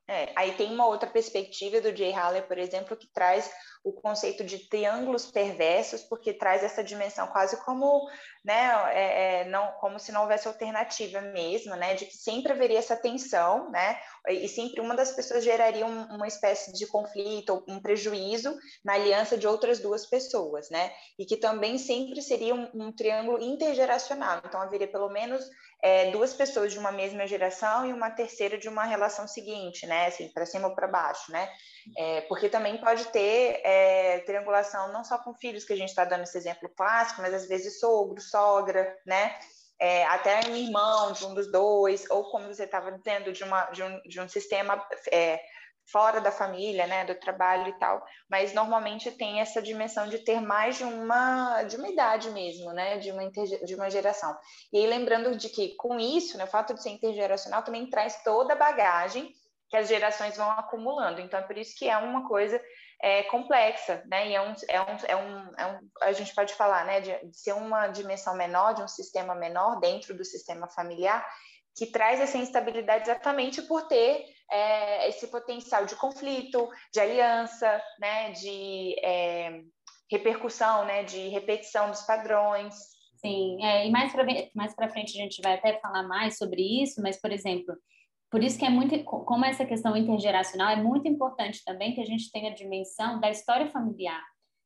É, 0.07 0.31
aí 0.35 0.53
tem 0.53 0.71
uma 0.71 0.85
outra 0.85 1.09
perspectiva 1.09 1.81
do 1.81 1.95
Jay 1.95 2.11
Haller, 2.11 2.47
por 2.47 2.59
exemplo, 2.59 2.95
que 2.95 3.07
traz 3.07 3.49
o 3.83 3.93
conceito 3.93 4.43
de 4.43 4.67
triângulos 4.67 5.27
perversos, 5.27 6.01
porque 6.01 6.33
traz 6.33 6.63
essa 6.63 6.83
dimensão 6.83 7.27
quase 7.27 7.63
como, 7.63 8.07
né, 8.43 8.71
é, 8.91 9.41
é, 9.41 9.45
não, 9.45 9.71
como 9.73 9.99
se 9.99 10.11
não 10.11 10.21
houvesse 10.21 10.47
alternativa 10.47 11.21
mesmo, 11.21 11.75
né, 11.75 11.93
de 11.93 12.05
que 12.05 12.17
sempre 12.17 12.51
haveria 12.51 12.79
essa 12.79 12.95
tensão, 12.95 13.69
né, 13.69 13.99
e 14.27 14.47
sempre 14.47 14.81
uma 14.81 14.95
das 14.95 15.11
pessoas 15.11 15.43
geraria 15.43 15.85
um, 15.85 16.15
uma 16.15 16.27
espécie 16.27 16.73
de 16.73 16.87
conflito 16.87 17.63
um 17.67 17.79
prejuízo 17.79 18.57
na 18.83 18.93
aliança 18.93 19.37
de 19.37 19.47
outras 19.47 19.79
duas 19.79 20.07
pessoas, 20.07 20.67
né, 20.71 20.91
e 21.17 21.25
que 21.25 21.37
também 21.37 21.77
sempre 21.77 22.23
seria 22.23 22.55
um, 22.55 22.67
um 22.73 22.91
triângulo 22.91 23.39
intergeracional, 23.39 24.41
então 24.43 24.61
haveria 24.61 24.87
pelo 24.87 25.09
menos 25.09 25.47
é, 25.85 26.09
duas 26.09 26.33
pessoas 26.33 26.73
de 26.73 26.79
uma 26.79 26.91
mesma 26.91 27.27
geração 27.27 27.85
e 27.85 27.93
uma 27.93 28.09
terceira 28.09 28.57
de 28.57 28.67
uma 28.67 28.85
relação 28.85 29.27
seguinte, 29.27 29.85
né, 29.85 30.07
assim, 30.07 30.27
para 30.29 30.43
cima 30.43 30.67
ou 30.67 30.73
para 30.73 30.87
baixo, 30.87 31.31
né, 31.31 31.47
é, 31.95 32.21
porque 32.21 32.49
também 32.49 32.75
pode 32.77 33.05
ter 33.09 33.61
é, 33.63 34.17
triangulação 34.25 34.91
não 34.91 35.03
só 35.03 35.19
com 35.19 35.35
filhos, 35.35 35.63
que 35.63 35.73
a 35.73 35.77
gente 35.77 35.89
está 35.89 36.03
dando 36.03 36.23
esse 36.23 36.35
exemplo 36.35 36.67
clássico, 36.75 37.21
mas 37.21 37.35
às 37.35 37.47
vezes 37.47 37.79
sogro, 37.79 38.19
sogra, 38.19 38.97
né? 39.05 39.37
É, 39.79 40.05
até 40.05 40.39
um 40.47 40.55
irmão 40.55 41.11
de 41.11 41.23
um 41.25 41.35
dos 41.35 41.51
dois, 41.51 42.09
ou 42.09 42.31
como 42.31 42.47
você 42.47 42.63
estava 42.63 42.91
dizendo, 42.93 43.31
de, 43.31 43.43
uma, 43.43 43.65
de, 43.65 43.83
um, 43.83 44.01
de 44.03 44.19
um 44.21 44.27
sistema 44.27 44.83
é, 45.11 45.39
fora 45.91 46.19
da 46.19 46.31
família, 46.31 46.87
né, 46.87 47.05
do 47.05 47.15
trabalho 47.15 47.69
e 47.69 47.79
tal, 47.79 48.03
mas 48.29 48.53
normalmente 48.53 49.11
tem 49.11 49.39
essa 49.39 49.61
dimensão 49.61 50.07
de 50.07 50.19
ter 50.19 50.41
mais 50.41 50.77
de 50.77 50.83
uma, 50.83 51.63
de 51.63 51.75
uma 51.75 51.87
idade 51.87 52.29
mesmo, 52.31 52.71
né, 52.73 52.97
de 52.97 53.11
uma, 53.11 53.29
de 53.29 53.75
uma 53.75 53.89
geração. 53.89 54.35
E 54.73 54.77
aí 54.77 54.87
lembrando 54.87 55.35
de 55.35 55.49
que 55.49 55.75
com 55.75 55.99
isso, 55.99 56.37
né, 56.37 56.45
o 56.45 56.47
fato 56.47 56.73
de 56.73 56.81
ser 56.81 56.89
intergeracional 56.89 57.63
também 57.63 57.89
traz 57.89 58.23
toda 58.23 58.53
a 58.53 58.57
bagagem 58.57 59.31
que 59.69 59.77
as 59.77 59.87
gerações 59.87 60.37
vão 60.37 60.49
acumulando. 60.51 61.21
Então, 61.21 61.39
é 61.39 61.43
por 61.43 61.57
isso 61.57 61.75
que 61.77 61.89
é 61.89 61.97
uma 61.97 62.27
coisa 62.27 62.61
é, 63.01 63.23
complexa, 63.23 64.03
né? 64.05 64.29
E 64.29 64.35
é 64.35 64.41
um, 64.41 64.53
é, 64.69 64.81
um, 64.81 64.97
é, 65.07 65.15
um, 65.15 65.51
é 65.57 65.65
um, 65.67 65.79
a 66.01 66.11
gente 66.11 66.33
pode 66.33 66.53
falar, 66.53 66.85
né, 66.85 67.01
de, 67.01 67.29
de 67.29 67.37
ser 67.37 67.53
uma 67.53 67.87
dimensão 67.87 68.35
menor, 68.35 68.73
de 68.73 68.83
um 68.83 68.87
sistema 68.87 69.35
menor 69.35 69.79
dentro 69.79 70.15
do 70.15 70.23
sistema 70.23 70.67
familiar, 70.67 71.25
que 71.75 71.87
traz 71.87 72.19
essa 72.21 72.37
instabilidade 72.37 73.09
exatamente 73.09 73.61
por 73.63 73.87
ter 73.87 74.23
é, 74.51 75.09
esse 75.09 75.27
potencial 75.27 75.85
de 75.85 75.95
conflito, 75.95 76.69
de 76.93 76.99
aliança, 76.99 77.81
né, 77.99 78.31
de 78.31 78.95
é, 79.03 79.61
repercussão, 80.11 80.85
né, 80.85 81.03
de 81.03 81.29
repetição 81.29 81.89
dos 81.89 82.01
padrões. 82.01 82.73
Sim, 83.17 83.63
é, 83.63 83.87
e 83.87 83.91
mais 83.91 84.11
para 84.11 84.25
mais 84.53 84.73
frente 84.91 85.19
a 85.19 85.23
gente 85.23 85.41
vai 85.41 85.55
até 85.55 85.79
falar 85.79 86.03
mais 86.03 86.37
sobre 86.37 86.61
isso, 86.83 87.01
mas, 87.01 87.19
por 87.19 87.31
exemplo, 87.31 87.75
por 88.29 88.43
isso 88.43 88.59
que 88.59 88.65
é 88.65 88.69
muito, 88.69 89.01
como 89.03 89.45
essa 89.45 89.65
questão 89.65 89.95
intergeracional, 89.95 90.69
é 90.69 90.75
muito 90.75 91.07
importante 91.07 91.63
também 91.63 91.93
que 91.93 92.01
a 92.01 92.05
gente 92.05 92.31
tenha 92.31 92.51
a 92.51 92.53
dimensão 92.53 93.19
da 93.19 93.29
história 93.29 93.69
familiar, 93.71 94.21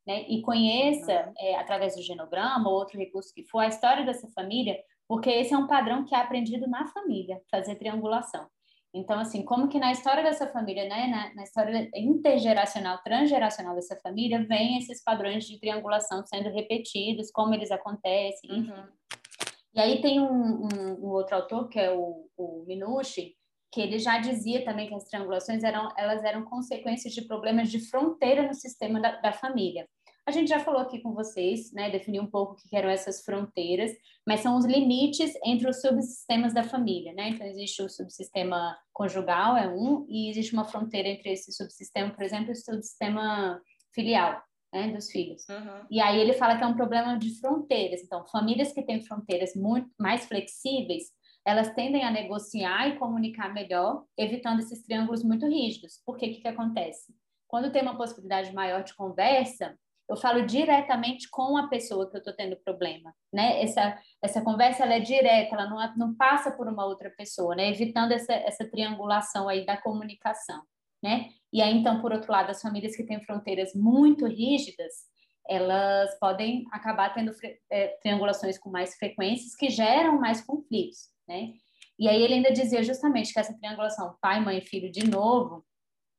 né? 0.06 0.22
E 0.28 0.42
conheça, 0.42 1.26
uhum. 1.26 1.32
é, 1.38 1.56
através 1.56 1.94
do 1.94 2.02
genograma 2.02 2.68
ou 2.68 2.74
outro 2.74 2.98
recurso 2.98 3.32
que 3.32 3.46
for, 3.48 3.60
a 3.60 3.68
história 3.68 4.04
dessa 4.04 4.28
família, 4.32 4.76
porque 5.06 5.30
esse 5.30 5.54
é 5.54 5.58
um 5.58 5.66
padrão 5.66 6.04
que 6.04 6.14
é 6.14 6.18
aprendido 6.18 6.68
na 6.68 6.86
família, 6.88 7.40
fazer 7.50 7.76
triangulação. 7.76 8.48
Então, 8.92 9.20
assim, 9.20 9.44
como 9.44 9.68
que 9.68 9.78
na 9.78 9.92
história 9.92 10.22
dessa 10.22 10.48
família, 10.48 10.88
né, 10.88 11.06
na, 11.06 11.34
na, 11.34 11.42
história 11.44 11.88
intergeracional, 11.94 12.98
transgeracional 13.02 13.74
dessa 13.76 13.96
família, 14.00 14.44
vem 14.46 14.78
esses 14.78 15.02
padrões 15.02 15.44
de 15.44 15.60
triangulação 15.60 16.24
sendo 16.26 16.50
repetidos, 16.50 17.30
como 17.30 17.54
eles 17.54 17.70
acontecem, 17.70 18.50
enfim. 18.50 18.70
Uhum. 18.72 18.88
E 19.72 19.80
aí 19.80 20.00
tem 20.00 20.20
um, 20.20 20.64
um, 20.64 21.04
um, 21.04 21.08
outro 21.10 21.36
autor, 21.36 21.68
que 21.68 21.78
é 21.78 21.92
o, 21.92 22.28
o 22.36 22.64
Minucci, 22.66 23.36
que 23.72 23.80
ele 23.80 24.00
já 24.00 24.18
dizia 24.18 24.64
também 24.64 24.88
que 24.88 24.94
as 24.94 25.04
triangulações 25.04 25.62
eram, 25.62 25.88
elas 25.96 26.24
eram 26.24 26.44
consequências 26.44 27.14
de 27.14 27.22
problemas 27.22 27.70
de 27.70 27.78
fronteira 27.88 28.42
no 28.42 28.54
sistema 28.54 29.00
da, 29.00 29.20
da 29.20 29.32
família. 29.32 29.88
A 30.26 30.32
gente 30.32 30.48
já 30.48 30.60
falou 30.60 30.80
aqui 30.80 31.00
com 31.00 31.12
vocês, 31.12 31.72
né, 31.72 31.90
definiu 31.90 32.22
um 32.22 32.30
pouco 32.30 32.52
o 32.52 32.56
que 32.56 32.76
eram 32.76 32.88
essas 32.88 33.24
fronteiras, 33.24 33.90
mas 34.26 34.40
são 34.40 34.56
os 34.56 34.64
limites 34.64 35.32
entre 35.44 35.68
os 35.68 35.80
subsistemas 35.80 36.54
da 36.54 36.62
família, 36.62 37.12
né? 37.12 37.30
Então 37.30 37.46
existe 37.46 37.82
o 37.82 37.88
subsistema 37.88 38.76
conjugal 38.92 39.56
é 39.56 39.66
um 39.66 40.06
e 40.08 40.30
existe 40.30 40.52
uma 40.52 40.64
fronteira 40.64 41.08
entre 41.08 41.32
esse 41.32 41.52
subsistema, 41.52 42.10
por 42.10 42.22
exemplo, 42.22 42.50
e 42.50 42.52
o 42.52 42.56
subsistema 42.56 43.60
filial, 43.92 44.40
né, 44.72 44.92
dos 44.92 45.10
filhos. 45.10 45.48
Uhum. 45.48 45.86
E 45.90 46.00
aí 46.00 46.20
ele 46.20 46.34
fala 46.34 46.56
que 46.56 46.62
é 46.62 46.66
um 46.66 46.76
problema 46.76 47.18
de 47.18 47.40
fronteiras. 47.40 48.02
Então, 48.02 48.26
famílias 48.26 48.72
que 48.72 48.82
têm 48.82 49.04
fronteiras 49.04 49.54
muito 49.56 49.90
mais 49.98 50.26
flexíveis, 50.26 51.04
elas 51.44 51.72
tendem 51.74 52.04
a 52.04 52.10
negociar 52.10 52.88
e 52.88 52.98
comunicar 52.98 53.52
melhor, 53.52 54.04
evitando 54.16 54.60
esses 54.60 54.82
triângulos 54.82 55.24
muito 55.24 55.46
rígidos. 55.46 56.00
Por 56.04 56.16
que 56.16 56.28
que, 56.28 56.40
que 56.42 56.48
acontece? 56.48 57.14
Quando 57.48 57.72
tem 57.72 57.82
uma 57.82 57.96
possibilidade 57.96 58.52
maior 58.52 58.84
de 58.84 58.94
conversa, 58.94 59.76
eu 60.10 60.16
falo 60.16 60.44
diretamente 60.44 61.30
com 61.30 61.56
a 61.56 61.68
pessoa 61.68 62.10
que 62.10 62.16
eu 62.16 62.18
estou 62.18 62.34
tendo 62.34 62.56
problema, 62.56 63.14
né? 63.32 63.62
Essa, 63.62 63.96
essa 64.20 64.42
conversa 64.42 64.82
ela 64.82 64.94
é 64.94 65.00
direta, 65.00 65.54
ela 65.54 65.70
não, 65.70 65.96
não 65.96 66.14
passa 66.16 66.50
por 66.50 66.66
uma 66.66 66.84
outra 66.84 67.10
pessoa, 67.10 67.54
né? 67.54 67.70
Evitando 67.70 68.10
essa, 68.10 68.32
essa 68.32 68.68
triangulação 68.68 69.48
aí 69.48 69.64
da 69.64 69.76
comunicação, 69.76 70.62
né? 71.00 71.28
E 71.52 71.62
aí, 71.62 71.72
então, 71.72 72.00
por 72.00 72.12
outro 72.12 72.32
lado, 72.32 72.50
as 72.50 72.60
famílias 72.60 72.96
que 72.96 73.04
têm 73.04 73.22
fronteiras 73.22 73.72
muito 73.72 74.26
rígidas, 74.26 74.92
elas 75.48 76.18
podem 76.18 76.64
acabar 76.72 77.14
tendo 77.14 77.30
é, 77.70 77.96
triangulações 78.02 78.58
com 78.58 78.68
mais 78.68 78.96
frequências 78.96 79.54
que 79.54 79.70
geram 79.70 80.18
mais 80.18 80.44
conflitos, 80.44 81.08
né? 81.28 81.52
E 81.96 82.08
aí 82.08 82.20
ele 82.20 82.34
ainda 82.34 82.50
dizia 82.50 82.82
justamente 82.82 83.32
que 83.32 83.38
essa 83.38 83.56
triangulação 83.56 84.16
pai, 84.20 84.40
mãe 84.40 84.60
filho 84.60 84.90
de 84.90 85.08
novo, 85.08 85.64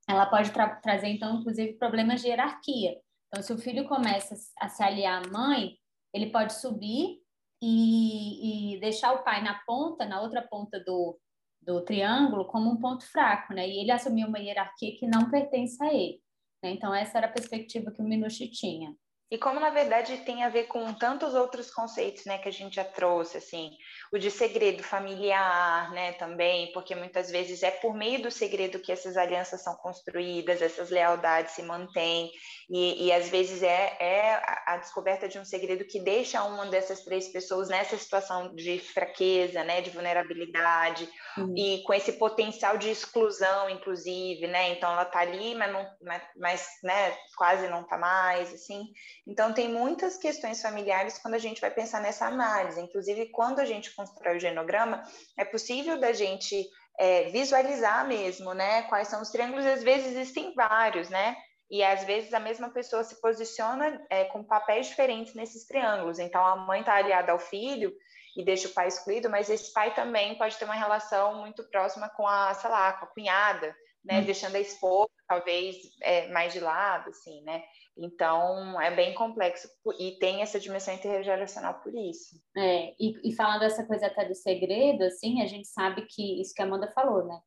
ela 0.08 0.26
pode 0.26 0.52
tra 0.52 0.76
trazer, 0.76 1.10
então, 1.10 1.40
inclusive, 1.40 1.74
problemas 1.74 2.22
de 2.22 2.30
hierarquia, 2.30 2.96
então, 3.32 3.42
se 3.42 3.54
o 3.54 3.58
filho 3.58 3.88
começa 3.88 4.36
a 4.60 4.68
se 4.68 4.84
aliar 4.84 5.26
à 5.26 5.30
mãe, 5.30 5.78
ele 6.14 6.32
pode 6.32 6.54
subir 6.54 7.22
e, 7.64 8.76
e 8.76 8.80
deixar 8.82 9.14
o 9.14 9.24
pai 9.24 9.42
na 9.42 9.58
ponta, 9.66 10.06
na 10.06 10.22
outra 10.22 10.42
ponta 10.42 10.78
do, 10.82 11.18
do 11.62 11.82
triângulo, 11.86 12.46
como 12.46 12.70
um 12.70 12.78
ponto 12.78 13.06
fraco, 13.06 13.54
né? 13.54 13.70
E 13.70 13.80
ele 13.80 13.92
assumir 13.92 14.26
uma 14.26 14.38
hierarquia 14.38 14.98
que 14.98 15.08
não 15.08 15.30
pertence 15.32 15.82
a 15.82 15.94
ele. 15.94 16.22
Né? 16.62 16.72
Então, 16.72 16.94
essa 16.94 17.20
era 17.20 17.28
a 17.28 17.32
perspectiva 17.32 17.90
que 17.90 18.02
o 18.02 18.06
Minucci 18.06 18.50
tinha. 18.50 18.94
E 19.32 19.38
como 19.38 19.62
na 19.62 19.70
verdade 19.70 20.18
tem 20.26 20.44
a 20.44 20.50
ver 20.50 20.66
com 20.66 20.94
tantos 20.94 21.34
outros 21.34 21.72
conceitos, 21.72 22.26
né, 22.26 22.38
que 22.38 22.50
a 22.50 22.52
gente 22.52 22.76
já 22.76 22.84
trouxe, 22.84 23.38
assim, 23.38 23.72
o 24.12 24.18
de 24.18 24.30
segredo 24.30 24.84
familiar, 24.84 25.90
né, 25.94 26.12
também, 26.14 26.70
porque 26.74 26.94
muitas 26.94 27.32
vezes 27.32 27.64
é 27.64 27.72
por 27.72 27.96
meio 27.96 28.22
do 28.22 28.30
segredo 28.30 28.80
que 28.80 28.92
essas 28.92 29.16
alianças 29.16 29.64
são 29.64 29.74
construídas, 29.76 30.62
essas 30.62 30.90
lealdades 30.90 31.54
se 31.54 31.64
mantêm, 31.64 32.30
e, 32.70 33.06
e 33.06 33.12
às 33.14 33.30
vezes 33.30 33.64
é, 33.64 33.96
é 34.02 34.42
a 34.66 34.76
descoberta 34.76 35.30
de 35.30 35.40
um 35.40 35.46
segredo 35.46 35.86
que 35.86 36.02
deixa 36.02 36.44
uma 36.44 36.66
dessas 36.66 37.06
três 37.06 37.30
pessoas 37.30 37.70
nessa 37.70 37.98
situação 37.98 38.54
de 38.54 38.80
fraqueza, 38.80 39.64
né, 39.64 39.80
de 39.80 39.92
vulnerabilidade, 39.92 41.08
uhum. 41.38 41.54
e 41.56 41.82
com 41.84 41.94
esse 41.94 42.14
potencial 42.14 42.78
de 42.78 42.90
exclusão, 42.90 43.70
inclusive, 43.70 44.46
né, 44.48 44.72
então 44.72 44.92
ela 44.92 45.06
tá 45.06 45.20
ali, 45.20 45.56
mas, 45.56 45.72
não, 45.72 45.90
mas, 46.02 46.24
mas 46.36 46.68
né, 46.84 47.18
quase 47.38 47.70
não 47.70 47.88
tá 47.88 47.98
mais, 47.98 48.54
assim, 48.54 48.92
então, 49.28 49.54
tem 49.54 49.70
muitas 49.70 50.18
questões 50.18 50.62
familiares 50.62 51.20
quando 51.20 51.36
a 51.36 51.40
gente 51.40 51.62
vai 51.62 51.70
pensar 51.70 52.02
nessa 52.02 52.26
análise. 52.26 52.82
Inclusive, 52.82 53.28
quando 53.28 53.60
a 53.60 53.66
gente 53.66 53.94
constrói 53.94 54.38
o 54.38 54.40
genograma, 54.40 55.04
é 55.38 55.46
possível 55.46 56.00
da 56.00 56.12
gente 56.12 56.68
é, 57.00 57.30
visualizar 57.30 58.08
mesmo, 58.08 58.54
né? 58.54 58.84
Quais 58.84 59.08
são 59.08 59.22
os 59.22 59.30
triângulos, 59.30 59.66
às 59.66 59.84
vezes 59.84 60.12
existem 60.12 60.54
vários, 60.56 61.10
né? 61.10 61.36
E 61.70 61.84
às 61.84 62.04
vezes 62.04 62.34
a 62.34 62.40
mesma 62.40 62.70
pessoa 62.70 63.04
se 63.04 63.22
posiciona 63.22 64.06
é, 64.10 64.26
com 64.26 64.44
papéis 64.44 64.88
diferentes 64.88 65.36
nesses 65.36 65.66
triângulos. 65.66 66.20
Então, 66.20 66.46
a 66.46 66.56
mãe 66.56 66.82
está 66.82 66.96
aliada 66.96 67.32
ao 67.32 67.40
filho 67.40 67.94
e 68.36 68.44
deixa 68.44 68.68
o 68.68 68.72
pai 68.72 68.88
excluído, 68.88 69.30
mas 69.30 69.50
esse 69.50 69.72
pai 69.72 69.94
também 69.94 70.38
pode 70.38 70.58
ter 70.58 70.66
uma 70.66 70.74
relação 70.74 71.40
muito 71.40 71.64
próxima 71.70 72.10
com 72.10 72.28
a, 72.28 72.54
sei 72.56 72.70
lá, 72.70 72.94
com 72.94 73.06
a 73.06 73.08
cunhada, 73.08 73.76
né? 74.04 74.20
Hum. 74.20 74.26
Deixando 74.26 74.56
a 74.56 74.60
esposa, 74.60 75.12
talvez, 75.28 75.76
é, 76.02 76.28
mais 76.30 76.54
de 76.54 76.60
lado, 76.60 77.10
assim, 77.10 77.42
né? 77.44 77.64
Então, 77.98 78.80
é 78.82 78.90
bem 78.96 79.14
complexo 79.14 79.70
e 80.00 80.18
tem 80.20 80.42
essa 80.42 80.60
dimensão 80.60 80.94
intergeracional 80.94 81.82
por 81.82 81.94
isso. 81.94 82.42
É, 82.58 82.94
e, 83.00 83.30
e 83.30 83.36
falando 83.36 83.60
dessa 83.60 83.86
coisa 83.86 84.08
até 84.08 84.26
do 84.26 84.36
segredo, 84.36 85.04
assim, 85.04 85.42
a 85.42 85.46
gente 85.46 85.68
sabe 85.68 86.06
que 86.10 86.42
isso 86.42 86.54
que 86.54 86.62
a 86.62 86.66
Amanda 86.66 86.92
falou, 86.92 87.26
né? 87.26 87.40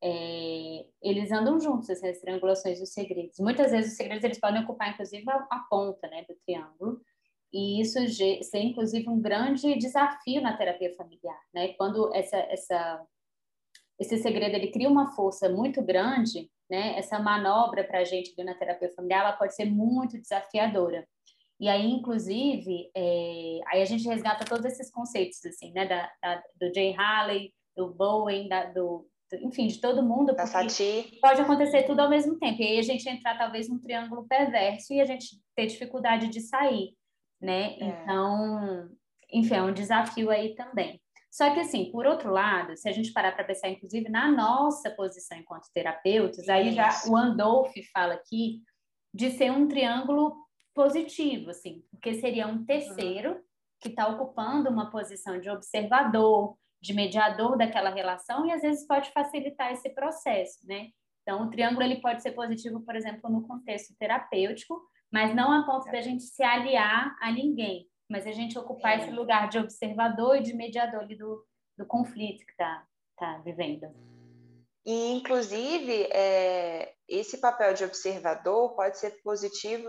É, 0.00 0.86
eles 1.02 1.32
andam 1.32 1.58
juntos, 1.58 1.90
essas 1.90 2.20
triangulações 2.20 2.78
dos 2.78 2.92
segredos. 2.92 3.38
Muitas 3.40 3.72
vezes 3.72 3.90
os 3.90 3.96
segredos 3.96 4.22
eles 4.22 4.38
podem 4.38 4.62
ocupar, 4.62 4.90
inclusive, 4.90 5.28
a, 5.28 5.46
a 5.50 5.66
ponta 5.68 6.06
né, 6.08 6.24
do 6.28 6.36
triângulo, 6.46 7.00
e 7.52 7.80
isso 7.80 7.98
ser, 8.44 8.60
inclusive, 8.60 9.08
um 9.08 9.20
grande 9.20 9.76
desafio 9.76 10.40
na 10.40 10.56
terapia 10.56 10.94
familiar, 10.94 11.40
né? 11.52 11.68
Quando 11.74 12.14
essa, 12.14 12.36
essa, 12.36 13.06
esse 13.98 14.16
segredo 14.18 14.54
ele 14.54 14.70
cria 14.70 14.88
uma 14.88 15.12
força 15.12 15.48
muito 15.48 15.82
grande, 15.82 16.50
né? 16.70 16.96
Essa 16.98 17.18
manobra 17.18 17.82
para 17.84 18.00
a 18.00 18.04
gente 18.04 18.32
na 18.42 18.54
terapia 18.54 18.90
familiar, 18.94 19.20
ela 19.20 19.32
pode 19.32 19.54
ser 19.54 19.64
muito 19.64 20.18
desafiadora. 20.20 21.06
E 21.60 21.68
aí, 21.68 21.90
inclusive, 21.90 22.90
é, 22.96 23.58
aí 23.66 23.82
a 23.82 23.84
gente 23.84 24.06
resgata 24.06 24.44
todos 24.44 24.64
esses 24.64 24.90
conceitos, 24.92 25.44
assim, 25.44 25.72
né? 25.72 25.86
Da, 25.86 26.10
da 26.22 26.42
do 26.60 26.72
Jay 26.72 26.94
Haley, 26.96 27.52
do 27.76 27.92
Bowen, 27.92 28.48
da, 28.48 28.66
do, 28.66 29.08
enfim, 29.42 29.66
de 29.66 29.80
todo 29.80 30.02
mundo. 30.02 30.34
Da 30.34 30.46
Sati. 30.46 31.18
Pode 31.20 31.40
acontecer 31.40 31.82
tudo 31.82 32.00
ao 32.00 32.08
mesmo 32.08 32.38
tempo. 32.38 32.62
E 32.62 32.66
aí 32.66 32.78
a 32.78 32.82
gente 32.82 33.08
entrar, 33.08 33.36
talvez, 33.36 33.68
num 33.68 33.78
triângulo 33.78 34.26
perverso 34.28 34.92
e 34.94 35.00
a 35.00 35.04
gente 35.04 35.40
ter 35.56 35.66
dificuldade 35.66 36.28
de 36.28 36.40
sair, 36.40 36.94
né? 37.40 37.76
É. 37.80 37.84
Então, 37.84 38.88
enfim, 39.32 39.54
é 39.54 39.62
um 39.62 39.72
desafio 39.72 40.30
aí 40.30 40.54
também. 40.54 41.00
Só 41.30 41.52
que, 41.52 41.60
assim, 41.60 41.90
por 41.92 42.06
outro 42.06 42.30
lado, 42.30 42.76
se 42.76 42.88
a 42.88 42.92
gente 42.92 43.12
parar 43.12 43.32
para 43.32 43.44
pensar, 43.44 43.68
inclusive, 43.68 44.08
na 44.08 44.30
nossa 44.30 44.90
posição 44.90 45.38
enquanto 45.38 45.70
terapeutas, 45.72 46.48
aí 46.48 46.72
já 46.72 46.88
o 47.06 47.16
Andolf 47.16 47.72
fala 47.92 48.14
aqui 48.14 48.62
de 49.12 49.30
ser 49.30 49.50
um 49.50 49.68
triângulo 49.68 50.36
positivo, 50.74 51.50
assim, 51.50 51.82
porque 51.90 52.14
seria 52.14 52.46
um 52.46 52.64
terceiro 52.64 53.32
uhum. 53.32 53.42
que 53.80 53.88
está 53.88 54.06
ocupando 54.08 54.70
uma 54.70 54.90
posição 54.90 55.40
de 55.40 55.50
observador, 55.50 56.56
de 56.80 56.94
mediador 56.94 57.58
daquela 57.58 57.90
relação 57.90 58.46
e 58.46 58.52
às 58.52 58.62
vezes 58.62 58.86
pode 58.86 59.10
facilitar 59.10 59.72
esse 59.72 59.90
processo, 59.90 60.66
né? 60.66 60.88
Então, 61.22 61.42
o 61.42 61.50
triângulo 61.50 61.82
ele 61.82 62.00
pode 62.00 62.22
ser 62.22 62.32
positivo, 62.32 62.80
por 62.80 62.96
exemplo, 62.96 63.28
no 63.28 63.46
contexto 63.46 63.94
terapêutico, 63.98 64.80
mas 65.12 65.34
não 65.34 65.52
a 65.52 65.66
ponto 65.66 65.90
da 65.90 66.00
gente 66.00 66.22
se 66.22 66.42
aliar 66.42 67.14
a 67.20 67.30
ninguém 67.32 67.86
mas 68.08 68.26
a 68.26 68.32
gente 68.32 68.58
ocupar 68.58 68.98
esse 68.98 69.10
lugar 69.10 69.48
de 69.48 69.58
observador 69.58 70.36
e 70.36 70.42
de 70.42 70.54
mediador 70.54 71.06
do, 71.06 71.44
do 71.76 71.86
conflito 71.86 72.44
que 72.44 72.52
está 72.52 72.84
tá 73.16 73.38
vivendo. 73.44 73.86
E, 74.86 75.12
inclusive, 75.12 76.08
é, 76.10 76.94
esse 77.06 77.38
papel 77.38 77.74
de 77.74 77.84
observador 77.84 78.74
pode 78.74 78.98
ser 78.98 79.20
positivo 79.22 79.88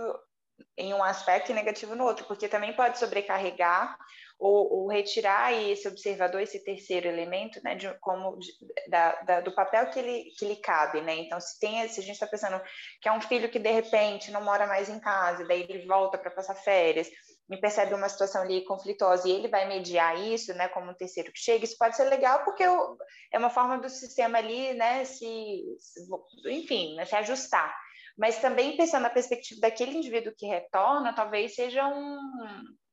em 0.77 0.93
um 0.93 1.01
aspecto 1.01 1.51
e 1.51 1.55
negativo 1.55 1.95
no 1.95 2.03
outro, 2.03 2.25
porque 2.25 2.49
também 2.49 2.75
pode 2.75 2.99
sobrecarregar 2.99 3.97
ou, 4.38 4.73
ou 4.73 4.88
retirar 4.88 5.53
esse 5.53 5.88
observador, 5.88 6.41
esse 6.41 6.63
terceiro 6.63 7.07
elemento, 7.07 7.61
né, 7.63 7.75
de, 7.75 7.93
como 7.99 8.38
de, 8.38 8.51
da, 8.89 9.21
da, 9.21 9.41
do 9.41 9.53
papel 9.53 9.89
que 9.89 9.99
ele, 9.99 10.31
que 10.38 10.45
lhe 10.45 10.55
cabe, 10.57 11.01
né? 11.01 11.15
Então, 11.15 11.39
se 11.39 11.59
tem, 11.59 11.88
se 11.88 11.99
a 11.99 12.03
gente 12.03 12.13
está 12.13 12.27
pensando 12.27 12.61
que 13.01 13.09
é 13.09 13.11
um 13.11 13.21
filho 13.21 13.49
que 13.49 13.59
de 13.59 13.71
repente 13.71 14.31
não 14.31 14.43
mora 14.43 14.67
mais 14.67 14.89
em 14.89 14.99
casa, 14.99 15.45
daí 15.45 15.65
ele 15.67 15.85
volta 15.85 16.17
para 16.17 16.31
passar 16.31 16.55
férias, 16.55 17.09
me 17.50 17.60
percebe 17.60 17.96
uma 17.96 18.08
situação 18.08 18.44
ali 18.44 18.63
conflituosa 18.63 19.27
e 19.27 19.32
ele 19.32 19.48
vai 19.48 19.68
mediar 19.68 20.18
isso, 20.20 20.53
né, 20.53 20.68
como 20.68 20.91
um 20.91 20.94
terceiro 20.94 21.32
que 21.32 21.39
chega, 21.39 21.65
isso 21.65 21.77
pode 21.77 21.96
ser 21.96 22.03
legal 22.06 22.44
porque 22.44 22.63
eu, 22.63 22.96
é 23.34 23.39
uma 23.39 23.50
forma 23.50 23.79
do 23.79 23.89
sistema 23.89 24.38
ali, 24.38 24.74
né, 24.75 25.03
se, 25.03 25.63
se 25.79 26.08
enfim, 26.46 26.96
né, 26.96 27.06
se 27.06 27.15
ajustar. 27.15 27.75
mas 28.18 28.39
também 28.39 28.77
pensando 28.77 29.03
na 29.03 29.10
perspectiva 29.10 29.62
daquele 29.62 29.98
indivíduo 29.98 30.34
que 30.38 30.46
retorna, 30.46 31.15
talvez 31.15 31.56
seja 31.56 31.88
um, 31.88 32.20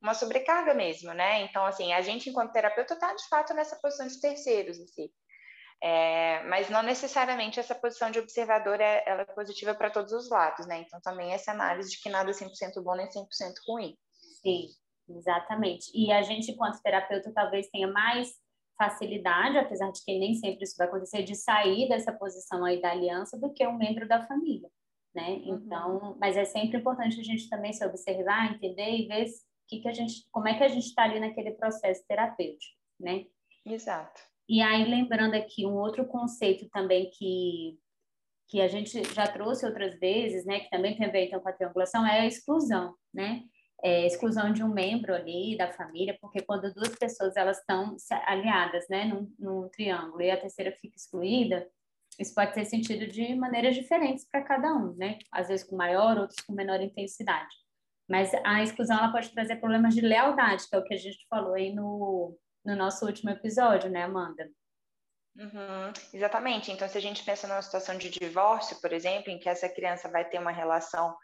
uma 0.00 0.14
sobrecarga 0.14 0.72
mesmo, 0.72 1.12
né? 1.12 1.42
Então, 1.42 1.64
assim, 1.66 1.92
a 1.92 2.00
gente, 2.00 2.30
enquanto 2.30 2.52
terapeuta, 2.52 2.94
está 2.94 3.12
de 3.12 3.28
fato 3.28 3.52
nessa 3.54 3.76
posição 3.76 4.06
de 4.06 4.20
terceiros, 4.20 4.78
assim. 4.80 5.10
É, 5.82 6.42
mas 6.44 6.70
não 6.70 6.82
necessariamente 6.82 7.60
essa 7.60 7.74
posição 7.74 8.10
de 8.10 8.18
observador 8.18 8.80
é, 8.80 9.02
ela 9.06 9.22
é 9.22 9.24
positiva 9.26 9.74
para 9.74 9.90
todos 9.90 10.12
os 10.12 10.30
lados, 10.30 10.66
né? 10.66 10.78
Então, 10.78 11.00
também 11.00 11.32
essa 11.32 11.50
análise 11.50 11.90
de 11.90 12.00
que 12.00 12.08
nada 12.08 12.30
é 12.30 12.32
100% 12.32 12.82
bom 12.82 12.94
nem 12.94 13.08
100% 13.08 13.26
ruim. 13.68 13.96
Sim, 14.46 14.68
exatamente. 15.08 15.90
E 15.92 16.12
a 16.12 16.22
gente, 16.22 16.52
enquanto 16.52 16.80
terapeuta, 16.80 17.32
talvez 17.32 17.68
tenha 17.68 17.88
mais 17.88 18.32
facilidade, 18.78 19.58
apesar 19.58 19.90
de 19.90 20.04
que 20.04 20.18
nem 20.18 20.34
sempre 20.34 20.62
isso 20.62 20.76
vai 20.76 20.86
acontecer, 20.86 21.24
de 21.24 21.34
sair 21.34 21.88
dessa 21.88 22.12
posição 22.12 22.64
aí 22.64 22.80
da 22.80 22.92
aliança 22.92 23.36
do 23.38 23.52
que 23.52 23.66
um 23.66 23.76
membro 23.76 24.06
da 24.06 24.24
família, 24.26 24.70
né? 25.14 25.30
Uhum. 25.30 25.56
Então, 25.56 26.16
mas 26.20 26.36
é 26.36 26.44
sempre 26.44 26.78
importante 26.78 27.18
a 27.18 27.24
gente 27.24 27.48
também 27.48 27.72
se 27.72 27.84
observar, 27.84 28.54
entender 28.54 28.90
e 28.90 29.08
ver 29.08 29.26
que 29.66 29.80
que 29.80 29.88
a 29.88 29.92
gente, 29.92 30.28
como 30.30 30.46
é 30.46 30.56
que 30.56 30.62
a 30.62 30.68
gente 30.68 30.86
está 30.86 31.02
ali 31.02 31.18
naquele 31.18 31.52
processo 31.52 32.04
terapêutico, 32.06 32.76
né? 33.00 33.26
Exato. 33.64 34.20
E 34.48 34.60
aí, 34.60 34.84
lembrando 34.84 35.34
aqui 35.34 35.66
um 35.66 35.74
outro 35.74 36.06
conceito 36.06 36.68
também 36.68 37.10
que, 37.10 37.76
que 38.48 38.60
a 38.60 38.68
gente 38.68 39.02
já 39.12 39.26
trouxe 39.26 39.66
outras 39.66 39.98
vezes, 39.98 40.44
né, 40.44 40.60
que 40.60 40.70
também 40.70 40.96
tem 40.96 41.06
a 41.06 41.10
ver 41.10 41.26
então, 41.26 41.40
com 41.40 41.48
a 41.48 41.52
triangulação, 41.52 42.06
é 42.06 42.20
a 42.20 42.26
exclusão, 42.26 42.94
né? 43.12 43.42
É, 43.82 44.06
exclusão 44.06 44.52
de 44.52 44.62
um 44.62 44.72
membro 44.72 45.14
ali 45.14 45.56
da 45.56 45.72
família, 45.72 46.16
porque 46.20 46.42
quando 46.42 46.72
duas 46.72 46.96
pessoas 46.96 47.36
elas 47.36 47.58
estão 47.58 47.94
aliadas, 48.24 48.86
né, 48.88 49.04
num, 49.04 49.30
num 49.38 49.68
triângulo 49.68 50.22
e 50.22 50.30
a 50.30 50.40
terceira 50.40 50.72
fica 50.72 50.96
excluída, 50.96 51.68
isso 52.18 52.34
pode 52.34 52.54
ter 52.54 52.64
sentido 52.64 53.06
de 53.06 53.34
maneiras 53.34 53.74
diferentes 53.74 54.26
para 54.28 54.42
cada 54.42 54.72
um, 54.74 54.94
né? 54.96 55.18
Às 55.30 55.48
vezes 55.48 55.66
com 55.68 55.76
maior, 55.76 56.16
outros 56.16 56.40
com 56.40 56.54
menor 56.54 56.80
intensidade. 56.80 57.54
Mas 58.08 58.32
a 58.44 58.62
exclusão 58.62 58.96
ela 58.96 59.12
pode 59.12 59.30
trazer 59.30 59.56
problemas 59.56 59.94
de 59.94 60.00
lealdade, 60.00 60.68
que 60.68 60.74
é 60.74 60.78
o 60.78 60.84
que 60.84 60.94
a 60.94 60.98
gente 60.98 61.26
falou 61.28 61.54
aí 61.54 61.74
no, 61.74 62.38
no 62.64 62.76
nosso 62.76 63.04
último 63.04 63.30
episódio, 63.30 63.90
né, 63.90 64.04
Amanda? 64.04 64.48
Uhum, 65.36 65.92
exatamente. 66.14 66.70
Então, 66.70 66.88
se 66.88 66.96
a 66.96 67.00
gente 67.00 67.22
pensa 67.22 67.46
numa 67.46 67.60
situação 67.60 67.98
de 67.98 68.08
divórcio, 68.08 68.80
por 68.80 68.92
exemplo, 68.92 69.30
em 69.30 69.38
que 69.38 69.48
essa 69.48 69.68
criança 69.68 70.08
vai 70.08 70.24
ter 70.24 70.38
uma 70.38 70.52
relação 70.52 71.14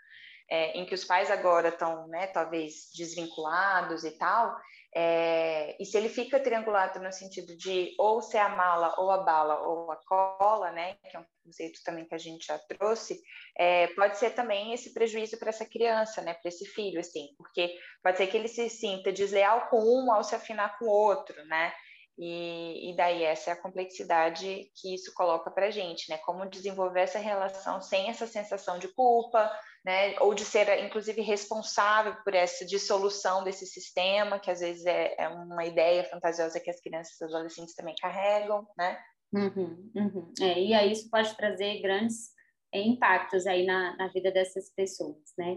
é, 0.52 0.78
em 0.78 0.84
que 0.84 0.94
os 0.94 1.02
pais 1.02 1.30
agora 1.30 1.70
estão, 1.70 2.06
né, 2.08 2.26
talvez 2.26 2.90
desvinculados 2.94 4.04
e 4.04 4.10
tal, 4.10 4.54
é, 4.94 5.74
e 5.80 5.86
se 5.86 5.96
ele 5.96 6.10
fica 6.10 6.38
triangulado 6.38 7.00
no 7.00 7.10
sentido 7.10 7.56
de 7.56 7.94
ou 7.98 8.20
ser 8.20 8.36
a 8.36 8.50
mala, 8.50 8.94
ou 8.98 9.10
a 9.10 9.16
bala, 9.16 9.66
ou 9.66 9.90
a 9.90 9.96
cola, 10.04 10.70
né, 10.70 10.98
que 11.10 11.16
é 11.16 11.20
um 11.20 11.24
conceito 11.42 11.80
também 11.82 12.04
que 12.04 12.14
a 12.14 12.18
gente 12.18 12.46
já 12.46 12.58
trouxe, 12.58 13.18
é, 13.56 13.86
pode 13.94 14.18
ser 14.18 14.34
também 14.34 14.74
esse 14.74 14.92
prejuízo 14.92 15.38
para 15.38 15.48
essa 15.48 15.64
criança, 15.64 16.20
né, 16.20 16.34
para 16.34 16.50
esse 16.50 16.66
filho, 16.66 17.00
assim, 17.00 17.28
porque 17.38 17.74
pode 18.02 18.18
ser 18.18 18.26
que 18.26 18.36
ele 18.36 18.48
se 18.48 18.68
sinta 18.68 19.10
desleal 19.10 19.70
com 19.70 19.78
um 19.78 20.12
ao 20.12 20.22
se 20.22 20.34
afinar 20.34 20.78
com 20.78 20.84
o 20.84 20.90
outro, 20.90 21.42
né, 21.46 21.72
e, 22.18 22.90
e, 22.90 22.96
daí 22.96 23.22
essa 23.22 23.50
é 23.50 23.52
a 23.54 23.60
complexidade 23.60 24.70
que 24.76 24.94
isso 24.94 25.12
coloca 25.14 25.50
para 25.50 25.66
a 25.66 25.70
gente, 25.70 26.10
né? 26.10 26.18
Como 26.18 26.48
desenvolver 26.48 27.00
essa 27.00 27.18
relação 27.18 27.80
sem 27.80 28.08
essa 28.08 28.26
sensação 28.26 28.78
de 28.78 28.88
culpa, 28.88 29.50
né? 29.84 30.18
Ou 30.20 30.34
de 30.34 30.44
ser, 30.44 30.68
inclusive, 30.84 31.22
responsável 31.22 32.14
por 32.22 32.34
essa 32.34 32.66
dissolução 32.66 33.42
desse 33.42 33.66
sistema, 33.66 34.38
que 34.38 34.50
às 34.50 34.60
vezes 34.60 34.84
é, 34.84 35.14
é 35.18 35.28
uma 35.28 35.64
ideia 35.64 36.04
fantasiosa 36.04 36.60
que 36.60 36.70
as 36.70 36.80
crianças 36.80 37.18
e 37.18 37.24
adolescentes 37.24 37.74
também 37.74 37.94
carregam, 38.00 38.66
né? 38.76 38.98
Uhum, 39.32 39.90
uhum. 39.96 40.32
É, 40.40 40.60
e 40.60 40.74
aí 40.74 40.92
isso 40.92 41.08
pode 41.08 41.34
trazer 41.36 41.80
grandes 41.80 42.30
é, 42.74 42.82
impactos 42.82 43.46
aí 43.46 43.64
na, 43.64 43.96
na 43.96 44.08
vida 44.08 44.30
dessas 44.30 44.70
pessoas, 44.74 45.32
né? 45.38 45.56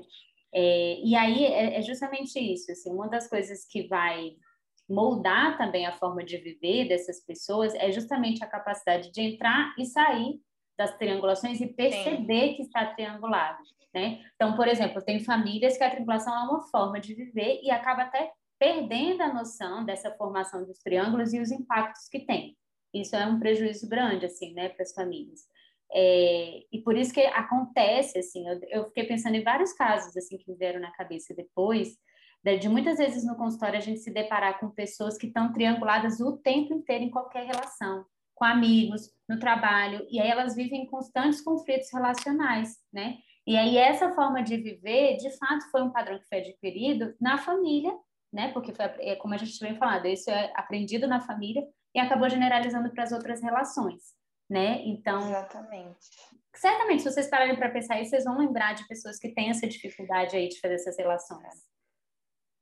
É, 0.53 1.01
e 1.01 1.15
aí 1.17 1.43
é, 1.43 1.77
é 1.77 1.81
justamente 1.81 2.39
isso, 2.39 2.71
assim, 2.71 2.89
uma 2.89 3.09
das 3.09 3.27
coisas 3.27 3.65
que 3.65 3.85
vai 3.89 4.37
moldar 4.87 5.57
também 5.57 5.85
a 5.85 5.91
forma 5.93 6.23
de 6.23 6.37
viver 6.37 6.87
dessas 6.87 7.23
pessoas 7.23 7.73
é 7.75 7.91
justamente 7.91 8.43
a 8.43 8.47
capacidade 8.47 9.11
de 9.11 9.21
entrar 9.21 9.73
e 9.77 9.85
sair 9.85 10.39
das 10.77 10.95
triangulações 10.97 11.61
e 11.61 11.67
perceber 11.67 12.49
Sim. 12.49 12.55
que 12.55 12.61
está 12.63 12.85
triangulado, 12.93 13.63
né? 13.93 14.23
Então, 14.35 14.55
por 14.55 14.67
exemplo, 14.67 15.01
tem 15.01 15.19
famílias 15.19 15.77
que 15.77 15.83
a 15.83 15.89
triangulação 15.89 16.35
é 16.35 16.43
uma 16.49 16.61
forma 16.63 16.99
de 16.99 17.13
viver 17.13 17.61
e 17.63 17.71
acaba 17.71 18.03
até 18.03 18.31
perdendo 18.59 19.21
a 19.21 19.33
noção 19.33 19.85
dessa 19.85 20.11
formação 20.11 20.65
dos 20.65 20.79
triângulos 20.79 21.33
e 21.33 21.39
os 21.39 21.51
impactos 21.51 22.07
que 22.09 22.19
tem. 22.19 22.57
Isso 22.93 23.15
é 23.15 23.25
um 23.25 23.39
prejuízo 23.39 23.89
grande, 23.89 24.25
assim, 24.25 24.53
né, 24.53 24.69
para 24.69 24.83
as 24.83 24.93
famílias. 24.93 25.41
É, 25.91 26.61
e 26.71 26.81
por 26.81 26.97
isso 26.97 27.13
que 27.13 27.21
acontece, 27.21 28.17
assim, 28.17 28.47
eu, 28.47 28.59
eu 28.69 28.85
fiquei 28.85 29.05
pensando 29.05 29.35
em 29.35 29.43
vários 29.43 29.73
casos, 29.73 30.15
assim, 30.15 30.37
que 30.37 30.49
me 30.49 30.57
vieram 30.57 30.79
na 30.79 30.91
cabeça 30.91 31.33
depois, 31.33 31.97
de 32.53 32.69
muitas 32.69 32.97
vezes 32.97 33.25
no 33.25 33.35
consultório 33.35 33.77
a 33.77 33.81
gente 33.81 33.99
se 33.99 34.11
deparar 34.11 34.59
com 34.59 34.69
pessoas 34.69 35.17
que 35.17 35.27
estão 35.27 35.51
trianguladas 35.51 36.19
o 36.19 36.37
tempo 36.37 36.73
inteiro 36.73 37.03
em 37.03 37.09
qualquer 37.09 37.45
relação, 37.45 38.05
com 38.35 38.45
amigos, 38.45 39.09
no 39.27 39.39
trabalho, 39.39 40.05
e 40.09 40.19
aí 40.19 40.29
elas 40.29 40.55
vivem 40.55 40.85
constantes 40.85 41.41
conflitos 41.41 41.91
relacionais, 41.91 42.77
né? 42.93 43.17
E 43.47 43.57
aí 43.57 43.77
essa 43.77 44.11
forma 44.13 44.43
de 44.43 44.57
viver, 44.57 45.17
de 45.17 45.29
fato, 45.37 45.69
foi 45.71 45.81
um 45.81 45.91
padrão 45.91 46.19
que 46.19 46.27
foi 46.27 46.39
adquirido 46.39 47.15
na 47.19 47.37
família, 47.37 47.91
né? 48.31 48.51
Porque 48.51 48.73
foi, 48.73 48.85
é 48.99 49.15
como 49.15 49.33
a 49.33 49.37
gente 49.37 49.57
vem 49.59 49.77
falando, 49.77 50.05
isso 50.05 50.29
é 50.29 50.51
aprendido 50.55 51.07
na 51.07 51.21
família 51.21 51.63
e 51.95 51.99
acabou 51.99 52.29
generalizando 52.29 52.91
para 52.91 53.03
as 53.03 53.11
outras 53.11 53.41
relações, 53.41 54.01
né? 54.49 54.81
Então, 54.85 55.19
exatamente. 55.19 55.97
Certamente, 56.55 57.01
se 57.01 57.11
vocês 57.11 57.29
pararem 57.29 57.55
para 57.55 57.69
pensar 57.69 57.99
isso, 57.99 58.11
vocês 58.11 58.23
vão 58.23 58.37
lembrar 58.37 58.73
de 58.73 58.87
pessoas 58.87 59.17
que 59.17 59.29
têm 59.29 59.49
essa 59.49 59.67
dificuldade 59.67 60.35
aí 60.35 60.47
de 60.47 60.59
fazer 60.59 60.75
essas 60.75 60.97
relações. 60.97 61.75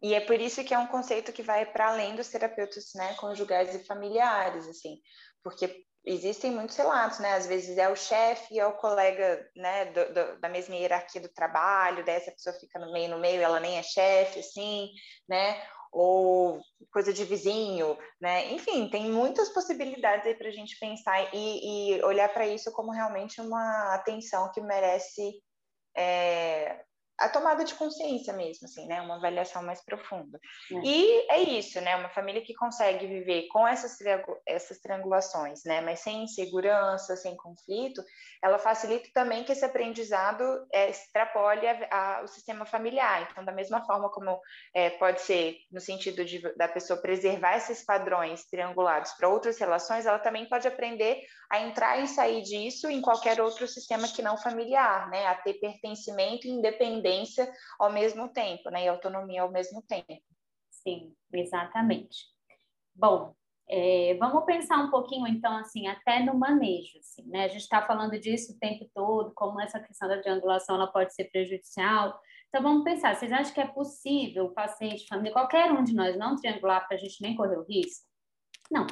E 0.03 0.13
é 0.13 0.19
por 0.19 0.39
isso 0.39 0.61
que 0.65 0.73
é 0.73 0.77
um 0.77 0.87
conceito 0.87 1.31
que 1.31 1.41
vai 1.41 1.65
para 1.65 1.87
além 1.87 2.13
dos 2.13 2.27
terapeutas 2.27 2.91
né, 2.93 3.13
conjugais 3.13 3.73
e 3.73 3.85
familiares, 3.85 4.67
assim, 4.67 4.99
porque 5.41 5.85
existem 6.05 6.51
muitos 6.51 6.75
relatos, 6.75 7.19
né? 7.19 7.33
Às 7.35 7.47
vezes 7.47 7.77
é 7.77 7.87
o 7.87 7.95
chefe, 7.95 8.59
é 8.59 8.67
o 8.67 8.75
colega, 8.75 9.49
né, 9.55 9.85
do, 9.85 10.13
do, 10.13 10.41
da 10.41 10.49
mesma 10.49 10.75
hierarquia 10.75 11.21
do 11.21 11.29
trabalho, 11.29 12.03
daí 12.03 12.15
essa 12.15 12.31
pessoa 12.31 12.53
fica 12.59 12.77
no 12.79 12.91
meio, 12.91 13.09
no 13.09 13.19
meio, 13.19 13.41
ela 13.41 13.61
nem 13.61 13.77
é 13.77 13.83
chefe, 13.83 14.41
assim, 14.41 14.89
né? 15.27 15.63
Ou 15.89 16.59
coisa 16.91 17.13
de 17.13 17.23
vizinho, 17.23 17.97
né? 18.19 18.51
Enfim, 18.51 18.89
tem 18.89 19.09
muitas 19.09 19.49
possibilidades 19.53 20.25
aí 20.25 20.35
para 20.35 20.49
a 20.49 20.51
gente 20.51 20.77
pensar 20.79 21.33
e, 21.33 21.95
e 21.95 22.03
olhar 22.03 22.27
para 22.33 22.45
isso 22.45 22.73
como 22.73 22.91
realmente 22.91 23.39
uma 23.39 23.93
atenção 23.93 24.51
que 24.51 24.59
merece 24.59 25.41
é, 25.95 26.83
a 27.17 27.29
tomada 27.29 27.63
de 27.63 27.75
consciência 27.75 28.33
mesmo, 28.33 28.65
assim, 28.65 28.87
né? 28.87 29.01
Uma 29.01 29.15
avaliação 29.15 29.61
mais 29.63 29.83
profunda. 29.83 30.39
É. 30.71 30.75
E 30.83 31.27
é 31.29 31.41
isso, 31.41 31.79
né? 31.79 31.95
Uma 31.95 32.09
família 32.09 32.41
que 32.41 32.53
consegue 32.55 33.05
viver 33.05 33.47
com 33.47 33.67
essas, 33.67 33.97
essas 34.47 34.79
triangulações, 34.79 35.63
né? 35.63 35.81
Mas 35.81 35.99
sem 35.99 36.23
insegurança, 36.23 37.15
sem 37.15 37.35
conflito, 37.37 38.03
ela 38.41 38.57
facilita 38.57 39.09
também 39.13 39.43
que 39.43 39.51
esse 39.51 39.63
aprendizado 39.63 40.43
é, 40.73 40.89
extrapole 40.89 41.67
a, 41.67 41.87
a, 41.91 42.23
o 42.23 42.27
sistema 42.27 42.65
familiar. 42.65 43.29
Então, 43.31 43.45
da 43.45 43.51
mesma 43.51 43.85
forma 43.85 44.09
como 44.09 44.39
é, 44.73 44.89
pode 44.91 45.21
ser 45.21 45.57
no 45.71 45.79
sentido 45.79 46.25
de, 46.25 46.41
da 46.55 46.67
pessoa 46.67 46.99
preservar 46.99 47.57
esses 47.57 47.85
padrões 47.85 48.43
triangulados 48.45 49.11
para 49.13 49.29
outras 49.29 49.59
relações, 49.59 50.05
ela 50.05 50.19
também 50.19 50.47
pode 50.49 50.67
aprender 50.67 51.21
a 51.49 51.59
entrar 51.59 51.99
e 51.99 52.07
sair 52.07 52.41
disso 52.41 52.89
em 52.89 53.01
qualquer 53.01 53.39
outro 53.39 53.67
sistema 53.67 54.07
que 54.07 54.23
não 54.23 54.35
familiar, 54.35 55.09
né? 55.09 55.27
A 55.27 55.35
ter 55.35 55.53
pertencimento 55.55 56.47
e 56.47 56.49
independência 56.49 57.02
independência 57.03 57.51
ao 57.79 57.91
mesmo 57.91 58.29
tempo, 58.29 58.69
né? 58.69 58.85
E 58.85 58.87
autonomia 58.87 59.41
ao 59.41 59.51
mesmo 59.51 59.81
tempo. 59.83 60.21
Sim, 60.71 61.13
exatamente. 61.33 62.25
Bom, 62.95 63.35
é, 63.69 64.15
vamos 64.19 64.45
pensar 64.45 64.77
um 64.77 64.91
pouquinho, 64.91 65.27
então, 65.27 65.55
assim, 65.57 65.87
até 65.87 66.19
no 66.19 66.37
manejo, 66.37 66.97
assim, 66.99 67.27
né? 67.29 67.45
A 67.45 67.47
gente 67.47 67.61
está 67.61 67.85
falando 67.85 68.19
disso 68.19 68.53
o 68.53 68.59
tempo 68.59 68.89
todo, 68.93 69.33
como 69.33 69.61
essa 69.61 69.79
questão 69.79 70.07
da 70.07 70.21
triangulação 70.21 70.75
ela 70.75 70.87
pode 70.87 71.13
ser 71.13 71.25
prejudicial. 71.25 72.19
Então, 72.49 72.61
vamos 72.61 72.83
pensar, 72.83 73.15
vocês 73.15 73.31
acham 73.31 73.53
que 73.53 73.61
é 73.61 73.67
possível 73.67 74.45
o 74.45 74.53
paciente, 74.53 75.07
família, 75.07 75.33
qualquer 75.33 75.71
um 75.71 75.83
de 75.83 75.93
nós 75.93 76.17
não 76.17 76.35
triangular 76.35 76.87
para 76.87 76.97
a 76.97 76.99
gente 76.99 77.21
nem 77.21 77.35
correr 77.35 77.57
o 77.57 77.65
risco? 77.65 78.05
Não, 78.69 78.85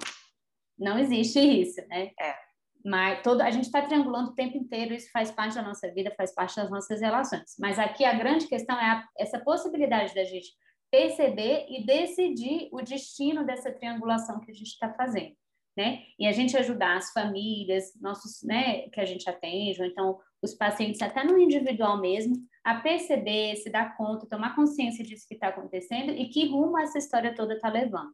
não 0.78 0.98
existe 0.98 1.40
isso, 1.40 1.86
né? 1.88 2.12
É. 2.20 2.51
Mas 2.84 3.22
todo, 3.22 3.42
a 3.42 3.52
gente 3.52 3.66
está 3.66 3.82
triangulando 3.82 4.32
o 4.32 4.36
tempo 4.36 4.58
inteiro, 4.58 4.94
isso 4.94 5.12
faz 5.12 5.32
parte 5.32 5.56
da 5.56 5.62
nossa 5.62 5.92
vida, 5.92 6.14
faz 6.18 6.34
parte 6.34 6.56
das 6.56 6.70
nossas 6.70 7.00
relações. 7.00 7.56
Mas 7.60 7.78
aqui 7.78 8.04
a 8.04 8.14
grande 8.14 8.48
questão 8.48 8.80
é 8.80 8.86
a, 8.86 9.08
essa 9.18 9.40
possibilidade 9.40 10.14
da 10.16 10.24
gente 10.24 10.50
perceber 10.90 11.68
e 11.70 11.86
decidir 11.86 12.70
o 12.72 12.82
destino 12.82 13.46
dessa 13.46 13.72
triangulação 13.72 14.40
que 14.42 14.52
a 14.52 14.54
gente 14.54 14.68
está 14.68 14.94
fazendo, 14.94 15.36
né? 15.78 16.04
E 16.20 16.28
a 16.28 16.34
gente 16.34 16.58
ajudar 16.58 16.98
as 16.98 17.12
famílias, 17.14 17.94
nossos, 18.02 18.44
né, 18.44 18.90
que 18.90 19.00
a 19.00 19.06
gente 19.06 19.30
atende, 19.30 19.82
ou 19.82 19.88
então 19.88 20.20
os 20.42 20.54
pacientes, 20.54 21.02
até 21.02 21.24
no 21.24 21.38
individual 21.38 22.02
mesmo, 22.02 22.36
a 22.64 22.76
perceber, 22.76 23.56
se 23.56 23.70
dar 23.70 23.96
conta, 23.96 24.28
tomar 24.28 24.56
consciência 24.56 25.04
disso 25.04 25.28
que 25.28 25.36
está 25.36 25.48
acontecendo 25.48 26.12
e 26.12 26.28
que 26.28 26.50
rumo 26.50 26.78
essa 26.78 26.98
história 26.98 27.34
toda 27.34 27.54
está 27.54 27.70
levando. 27.70 28.14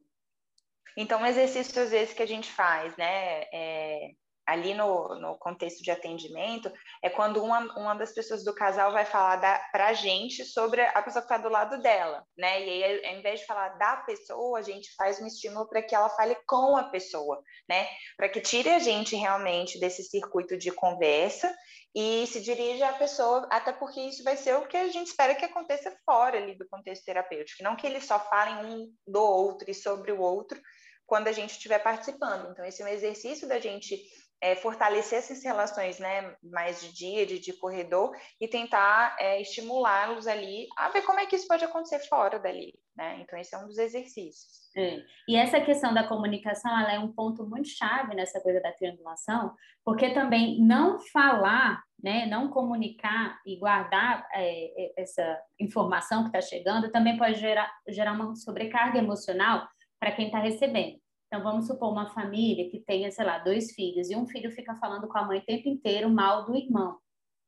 Então, 0.95 1.21
um 1.21 1.25
exercício 1.25 1.82
às 1.82 1.91
vezes 1.91 2.13
que 2.13 2.23
a 2.23 2.27
gente 2.27 2.51
faz, 2.51 2.95
né, 2.97 3.43
é 3.53 4.12
ali 4.47 4.73
no, 4.73 5.19
no 5.19 5.38
contexto 5.38 5.83
de 5.83 5.91
atendimento, 5.91 6.71
é 7.03 7.10
quando 7.10 7.43
uma, 7.43 7.60
uma 7.77 7.93
das 7.93 8.13
pessoas 8.13 8.43
do 8.45 8.55
casal 8.55 8.93
vai 8.93 9.03
falar 9.03 9.39
para 9.71 9.88
a 9.88 9.93
gente 9.93 10.45
sobre 10.45 10.81
a 10.81 11.01
pessoa 11.01 11.21
que 11.21 11.33
está 11.33 11.38
do 11.38 11.49
lado 11.49 11.81
dela, 11.81 12.23
né? 12.38 12.63
E 12.65 12.83
aí, 12.83 13.05
ao 13.05 13.19
invés 13.19 13.41
de 13.41 13.45
falar 13.45 13.69
da 13.77 13.97
pessoa, 13.97 14.60
a 14.60 14.62
gente 14.62 14.95
faz 14.95 15.21
um 15.21 15.27
estímulo 15.27 15.67
para 15.67 15.81
que 15.81 15.93
ela 15.93 16.10
fale 16.10 16.36
com 16.47 16.77
a 16.77 16.86
pessoa, 16.86 17.41
né? 17.67 17.88
Para 18.15 18.29
que 18.29 18.39
tire 18.39 18.69
a 18.69 18.79
gente 18.79 19.15
realmente 19.15 19.79
desse 19.79 20.03
circuito 20.03 20.57
de 20.57 20.71
conversa 20.71 21.53
e 21.93 22.25
se 22.27 22.39
dirija 22.39 22.88
à 22.88 22.93
pessoa, 22.93 23.47
até 23.51 23.73
porque 23.73 23.99
isso 23.99 24.23
vai 24.23 24.38
ser 24.38 24.55
o 24.55 24.67
que 24.67 24.77
a 24.77 24.88
gente 24.88 25.07
espera 25.07 25.36
que 25.36 25.43
aconteça 25.43 25.93
fora 26.05 26.38
ali 26.38 26.57
do 26.57 26.67
contexto 26.69 27.03
terapêutico, 27.03 27.63
não 27.63 27.75
que 27.75 27.86
eles 27.86 28.05
só 28.05 28.19
falem 28.19 28.65
um 28.65 28.93
do 29.05 29.21
outro 29.21 29.69
e 29.69 29.73
sobre 29.73 30.12
o 30.12 30.21
outro 30.21 30.62
quando 31.07 31.29
a 31.29 31.31
gente 31.31 31.51
estiver 31.51 31.79
participando. 31.79 32.51
Então, 32.51 32.65
esse 32.65 32.83
é 32.83 32.86
um 32.86 32.89
exercício 32.89 33.47
da 33.47 33.60
gente 33.60 33.97
é, 34.41 34.56
fortalecer 34.56 35.19
essas 35.19 35.43
relações 35.43 36.00
né, 36.00 36.36
mais 36.43 36.82
de 36.82 36.93
dia, 36.93 37.26
de, 37.26 37.39
de 37.39 37.54
corredor, 37.54 38.15
e 38.39 38.47
tentar 38.47 39.15
é, 39.19 39.41
estimulá-los 39.41 40.28
ali 40.28 40.67
a 40.78 40.89
ver 40.89 41.02
como 41.04 41.19
é 41.19 41.26
que 41.26 41.36
isso 41.36 41.47
pode 41.47 41.65
acontecer 41.65 42.00
fora 42.08 42.39
dali. 42.39 42.73
Né? 42.95 43.19
Então, 43.21 43.38
esse 43.39 43.54
é 43.56 43.58
um 43.58 43.67
dos 43.67 43.78
exercícios. 43.78 44.69
É. 44.76 45.00
E 45.28 45.36
essa 45.36 45.60
questão 45.62 45.93
da 45.93 46.08
comunicação 46.08 46.71
ela 46.80 46.93
é 46.93 47.00
um 47.00 47.12
ponto 47.12 47.47
muito 47.47 47.67
chave 47.69 48.15
nessa 48.15 48.39
coisa 48.41 48.62
da 48.62 48.71
triangulação, 48.71 49.54
porque 49.84 50.13
também 50.13 50.60
não 50.62 51.00
falar, 51.00 51.82
né, 52.02 52.26
não 52.28 52.50
comunicar 52.50 53.39
e 53.45 53.58
guardar 53.58 54.28
é, 54.34 54.65
é 54.86 54.93
essa 54.97 55.39
informação 55.60 56.23
que 56.23 56.38
está 56.38 56.41
chegando 56.41 56.91
também 56.91 57.17
pode 57.17 57.39
gerar, 57.39 57.71
gerar 57.88 58.13
uma 58.13 58.36
sobrecarga 58.36 59.00
emocional 59.00 59.67
para 60.00 60.12
quem 60.12 60.28
está 60.28 60.39
recebendo. 60.39 61.00
Então, 61.28 61.44
vamos 61.44 61.68
supor 61.68 61.92
uma 61.92 62.10
família 62.10 62.70
que 62.70 62.80
tenha, 62.80 63.12
sei 63.12 63.26
lá, 63.26 63.38
dois 63.40 63.74
filhos, 63.74 64.10
e 64.10 64.16
um 64.16 64.26
filho 64.26 64.50
fica 64.52 64.76
falando 64.76 65.08
com 65.08 65.18
a 65.18 65.26
mãe 65.26 65.40
o 65.40 65.46
tempo 65.46 65.68
inteiro 65.68 66.10
mal 66.10 66.46
do 66.46 66.56
irmão. 66.56 66.98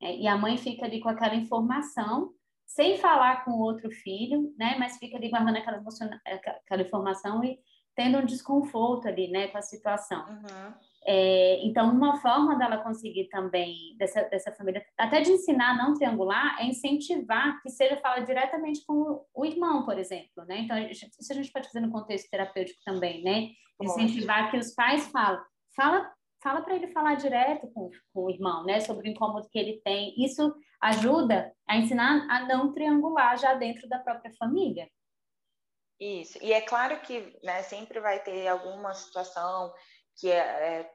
Né? 0.02 0.18
E 0.18 0.28
a 0.28 0.38
mãe 0.38 0.58
fica 0.58 0.86
ali 0.86 1.00
com 1.00 1.10
aquela 1.10 1.36
informação, 1.36 2.32
sem 2.66 2.98
falar 2.98 3.44
com 3.46 3.52
o 3.52 3.62
outro 3.62 3.90
filho, 3.90 4.54
né? 4.58 4.76
Mas 4.78 4.98
fica 4.98 5.18
ali 5.18 5.30
guardando 5.30 5.58
aquela, 5.58 5.82
aquela 6.66 6.82
informação 6.82 7.44
e 7.44 7.58
tendo 7.96 8.20
um 8.20 8.26
desconforto 8.26 9.08
ali, 9.08 9.30
né, 9.30 9.48
com 9.48 9.58
a 9.58 9.62
situação. 9.62 10.24
Uhum. 10.26 10.74
É, 11.06 11.66
então, 11.66 11.90
uma 11.92 12.18
forma 12.22 12.56
dela 12.56 12.78
conseguir 12.78 13.28
também, 13.30 13.76
dessa, 13.98 14.22
dessa 14.24 14.52
família, 14.54 14.86
até 14.98 15.22
de 15.22 15.32
ensinar 15.32 15.72
a 15.72 15.76
não 15.76 15.94
triangular, 15.94 16.58
é 16.62 16.66
incentivar 16.66 17.62
que 17.62 17.70
seja 17.70 17.98
fala 17.98 18.20
diretamente 18.22 18.86
com 18.86 19.26
o 19.34 19.46
irmão, 19.46 19.84
por 19.84 19.98
exemplo, 19.98 20.46
né? 20.48 20.60
Então, 20.60 20.78
isso 20.78 21.10
a 21.32 21.34
gente 21.34 21.52
pode 21.52 21.68
fazer 21.68 21.82
no 21.82 21.92
contexto 21.92 22.30
terapêutico 22.30 22.80
também, 22.86 23.24
né? 23.24 23.50
Incentivar 23.82 24.52
que 24.52 24.58
os 24.58 24.74
pais 24.74 25.08
falam, 25.08 25.42
fala 25.76 26.14
fala 26.42 26.62
para 26.62 26.76
ele 26.76 26.88
falar 26.88 27.16
direto 27.16 27.68
com, 27.74 27.90
com 28.14 28.26
o 28.26 28.30
irmão, 28.30 28.64
né, 28.64 28.80
sobre 28.80 29.08
o 29.08 29.12
incômodo 29.12 29.50
que 29.50 29.60
ele 29.60 29.82
tem. 29.84 30.14
Isso 30.24 30.56
ajuda 30.82 31.54
a 31.68 31.78
ensinar 31.78 32.28
a 32.30 32.46
não 32.46 32.72
triangular 32.72 33.38
já 33.38 33.54
dentro 33.56 33.88
da 33.90 34.00
própria 34.00 34.34
família. 34.36 34.90
Isso, 36.00 36.40
e 36.42 36.54
é 36.54 36.62
claro 36.62 37.02
que 37.02 37.38
né, 37.44 37.62
sempre 37.64 38.00
vai 38.00 38.24
ter 38.24 38.48
alguma 38.48 38.94
situação 38.94 39.74
que 40.18 40.32
é, 40.32 40.38
é, 40.38 40.92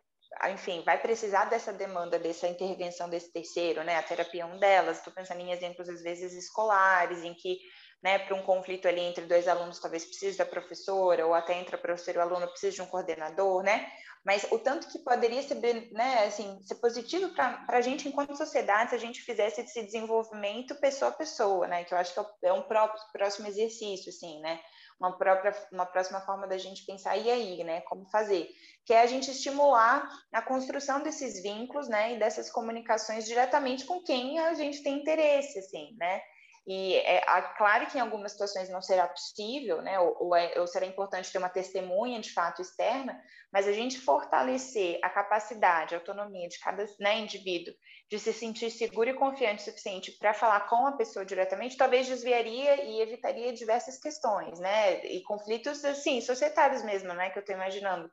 enfim, 0.51 0.83
vai 0.83 1.01
precisar 1.01 1.45
dessa 1.47 1.73
demanda, 1.73 2.19
dessa 2.19 2.49
intervenção 2.49 3.09
desse 3.09 3.31
terceiro, 3.31 3.85
né? 3.85 3.97
A 3.97 4.03
terapia 4.03 4.43
é 4.43 4.47
um 4.47 4.59
delas. 4.59 4.99
Estou 4.99 5.13
pensando 5.13 5.41
em 5.41 5.53
exemplos, 5.53 5.89
às 5.89 6.03
vezes, 6.03 6.33
escolares, 6.33 7.23
em 7.23 7.35
que, 7.35 7.59
né, 8.03 8.19
para 8.19 8.35
um 8.35 8.43
conflito 8.43 8.87
ali 8.87 9.01
entre 9.01 9.27
dois 9.27 9.49
alunos, 9.49 9.79
talvez 9.79 10.05
precise 10.05 10.37
da 10.39 10.45
professora, 10.45 11.27
ou 11.27 11.35
até 11.35 11.55
entre 11.55 11.75
a 11.77 11.79
professora 11.79 12.19
e 12.19 12.21
o 12.21 12.23
aluno, 12.23 12.49
precisa 12.49 12.77
de 12.77 12.83
um 12.83 12.87
coordenador, 12.87 13.63
né? 13.63 13.87
Mas 14.25 14.47
o 14.51 14.59
tanto 14.59 14.89
que 14.89 14.99
poderia 15.01 15.43
ser, 15.43 15.57
né, 15.93 16.25
assim, 16.25 16.59
ser 16.63 16.77
positivo 16.77 17.35
para 17.35 17.65
a 17.69 17.81
gente, 17.81 18.09
enquanto 18.09 18.37
sociedade, 18.37 18.91
se 18.91 18.97
a 18.97 18.99
gente 18.99 19.21
fizesse 19.21 19.61
esse 19.61 19.83
desenvolvimento 19.83 20.75
pessoa 20.77 21.11
a 21.11 21.15
pessoa, 21.15 21.67
né? 21.67 21.85
Que 21.85 21.93
eu 21.93 21.99
acho 21.99 22.15
que 22.15 22.47
é 22.47 22.53
um 22.53 22.63
próximo 22.63 23.47
exercício, 23.47 24.09
assim, 24.09 24.41
né? 24.41 24.61
uma 24.99 25.17
própria 25.17 25.55
uma 25.73 25.87
próxima 25.87 26.21
forma 26.21 26.47
da 26.47 26.57
gente 26.59 26.85
pensar 26.85 27.17
e 27.17 27.31
aí, 27.31 27.65
né, 27.65 27.81
como 27.83 28.09
fazer, 28.11 28.49
que 28.85 28.93
é 28.93 29.01
a 29.01 29.07
gente 29.07 29.31
estimular 29.31 30.09
a 30.33 30.43
construção 30.43 31.03
desses 31.03 31.43
vínculos, 31.43 31.89
né, 31.89 32.15
e 32.15 32.19
dessas 32.19 32.51
comunicações 32.51 33.25
diretamente 33.25 33.85
com 33.85 34.03
quem 34.03 34.39
a 34.39 34.55
gente 34.55 34.83
tem 34.83 35.01
interesse, 35.01 35.59
assim, 35.59 35.95
né? 35.99 36.21
E 36.67 36.95
é, 36.97 37.21
claro 37.59 37.87
que 37.87 37.99
em 37.99 38.01
algumas 38.01 38.33
situações 38.33 38.71
não 38.71 38.81
será 38.81 39.07
possível, 39.07 39.83
né, 39.83 40.01
ou, 40.01 40.17
ou, 40.19 40.35
é, 40.35 40.59
ou, 40.59 40.67
será 40.67 40.87
importante 40.87 41.31
ter 41.31 41.37
uma 41.37 41.51
testemunha 41.51 42.19
de 42.21 42.33
fato 42.33 42.63
externa, 42.63 43.21
mas 43.53 43.69
a 43.69 43.73
gente 43.73 44.01
fortalecer 44.01 44.99
a 45.03 45.11
capacidade, 45.11 45.95
a 45.95 45.99
autonomia 45.99 46.49
de 46.49 46.59
cada 46.59 46.87
né, 46.99 47.19
indivíduo 47.19 47.75
de 48.11 48.19
se 48.19 48.33
sentir 48.33 48.71
seguro 48.71 49.11
e 49.11 49.15
confiante 49.15 49.61
o 49.61 49.65
suficiente 49.65 50.13
para 50.13 50.33
falar 50.33 50.67
com 50.69 50.87
a 50.87 50.97
pessoa 50.97 51.25
diretamente, 51.25 51.77
talvez 51.77 52.07
desviaria 52.07 52.83
e 52.83 53.01
evitaria 53.03 53.53
diversas 53.53 53.99
questões, 53.99 54.59
né, 54.59 55.05
e 55.05 55.23
conflitos, 55.23 55.85
assim, 55.85 56.23
societários 56.23 56.83
mesmo, 56.83 57.13
né, 57.13 57.29
que 57.29 57.39
eu 57.39 57.43
estou 57.43 57.55
imaginando. 57.55 58.11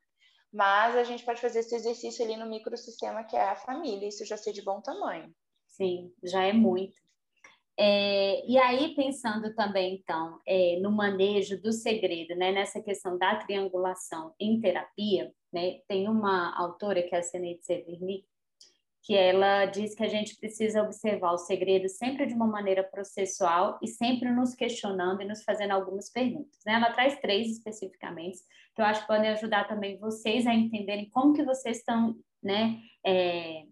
Mas 0.52 0.98
a 0.98 1.04
gente 1.06 1.24
pode 1.24 1.40
fazer 1.40 1.60
esse 1.60 1.74
exercício 1.74 2.26
ali 2.26 2.36
no 2.36 2.50
microsistema 2.50 3.24
que 3.24 3.38
é 3.38 3.44
a 3.44 3.56
família, 3.56 4.10
isso 4.10 4.26
já 4.26 4.36
ser 4.36 4.52
de 4.52 4.62
bom 4.62 4.82
tamanho. 4.82 5.34
Sim, 5.68 6.14
já 6.22 6.44
é 6.44 6.52
muito. 6.52 7.00
É, 7.80 8.46
e 8.46 8.58
aí, 8.58 8.94
pensando 8.96 9.54
também, 9.56 9.96
então, 9.96 10.40
é, 10.46 10.78
no 10.82 10.92
manejo 10.92 11.60
do 11.62 11.72
segredo, 11.72 12.36
né, 12.36 12.52
nessa 12.52 12.82
questão 12.82 13.18
da 13.18 13.36
triangulação 13.36 14.34
em 14.40 14.60
terapia, 14.60 15.32
né, 15.52 15.80
tem 15.88 16.08
uma 16.08 16.56
autora, 16.58 17.02
que 17.02 17.16
é 17.16 17.20
a 17.20 17.24
Senete 17.24 17.66
Severny, 17.66 18.26
que 19.04 19.16
ela 19.16 19.66
diz 19.66 19.96
que 19.96 20.04
a 20.04 20.08
gente 20.08 20.36
precisa 20.38 20.84
observar 20.84 21.32
o 21.32 21.38
segredo 21.38 21.90
sempre 21.90 22.28
de 22.28 22.36
uma 22.36 22.46
maneira 22.46 22.84
processual 22.84 23.80
e 23.82 23.88
sempre 23.88 24.30
nos 24.30 24.54
questionando 24.54 25.22
e 25.22 25.26
nos 25.26 25.44
fazendo 25.44 25.72
algumas 25.72 26.10
perguntas. 26.12 26.60
Né? 26.66 26.74
Ela 26.74 26.92
traz 26.92 27.20
três 27.20 27.52
especificamente, 27.52 28.38
que 28.76 28.82
eu 28.82 28.86
acho 28.86 29.02
que 29.02 29.08
podem 29.08 29.32
ajudar 29.32 29.68
também 29.68 29.98
vocês 29.98 30.46
a 30.46 30.54
entenderem 30.54 31.10
como 31.10 31.34
que 31.34 31.44
vocês 31.44 31.78
estão 31.78 32.16
né, 32.44 32.80
é, 33.04 33.64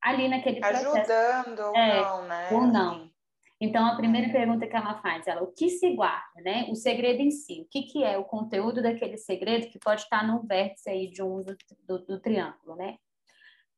ali 0.00 0.28
naquele 0.28 0.60
processo. 0.60 0.96
Ajudando 0.96 1.58
ou 1.58 1.76
é, 1.76 2.00
não, 2.00 2.26
né? 2.26 2.48
Ou 2.52 2.60
não. 2.62 3.13
Então, 3.60 3.86
a 3.86 3.96
primeira 3.96 4.30
pergunta 4.30 4.66
que 4.66 4.76
ela 4.76 5.00
faz, 5.00 5.26
ela, 5.26 5.42
o 5.42 5.52
que 5.52 5.70
se 5.70 5.94
guarda, 5.94 6.40
né? 6.42 6.66
O 6.70 6.74
segredo 6.74 7.20
em 7.20 7.30
si, 7.30 7.62
o 7.62 7.68
que, 7.70 7.82
que 7.82 8.02
é 8.02 8.18
o 8.18 8.24
conteúdo 8.24 8.82
daquele 8.82 9.16
segredo 9.16 9.68
que 9.68 9.78
pode 9.78 10.02
estar 10.02 10.26
no 10.26 10.42
vértice 10.42 10.90
aí 10.90 11.08
de 11.08 11.22
um 11.22 11.40
do, 11.40 11.56
do, 11.86 11.98
do 12.04 12.20
triângulo, 12.20 12.76
né? 12.76 12.96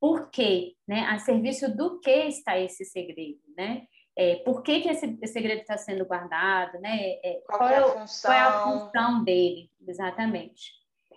Por 0.00 0.30
quê? 0.30 0.74
Né? 0.86 1.00
A 1.02 1.18
serviço 1.18 1.74
do 1.74 2.00
que 2.00 2.10
está 2.10 2.58
esse 2.58 2.84
segredo, 2.84 3.40
né? 3.56 3.86
É, 4.18 4.36
por 4.36 4.62
que, 4.62 4.80
que 4.80 4.88
esse, 4.88 5.18
esse 5.20 5.32
segredo 5.34 5.60
está 5.60 5.76
sendo 5.76 6.06
guardado, 6.06 6.80
né? 6.80 7.18
É, 7.22 7.42
qual, 7.46 7.58
qual, 7.58 7.70
é 7.70 7.76
a 7.76 7.84
função? 7.84 8.30
qual 8.30 8.38
é 8.38 8.40
a 8.40 8.62
função 8.64 9.24
dele, 9.24 9.70
exatamente. 9.86 10.72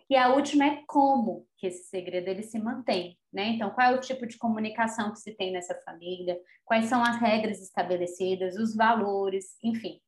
E 0.10 0.18
a 0.18 0.34
última 0.34 0.66
é 0.66 0.84
como 0.86 1.48
que 1.60 1.68
esse 1.68 1.90
segredo 1.90 2.30
ele 2.30 2.42
se 2.42 2.58
mantém, 2.58 3.18
né? 3.32 3.50
Então, 3.50 3.70
qual 3.72 3.92
é 3.92 3.96
o 3.96 4.00
tipo 4.00 4.26
de 4.26 4.38
comunicação 4.38 5.12
que 5.12 5.20
se 5.20 5.36
tem 5.36 5.52
nessa 5.52 5.76
família? 5.84 6.40
Quais 6.64 6.86
são 6.86 7.04
as 7.04 7.20
regras 7.20 7.62
estabelecidas, 7.62 8.56
os 8.56 8.76
valores, 8.76 9.58
enfim. 9.62 10.00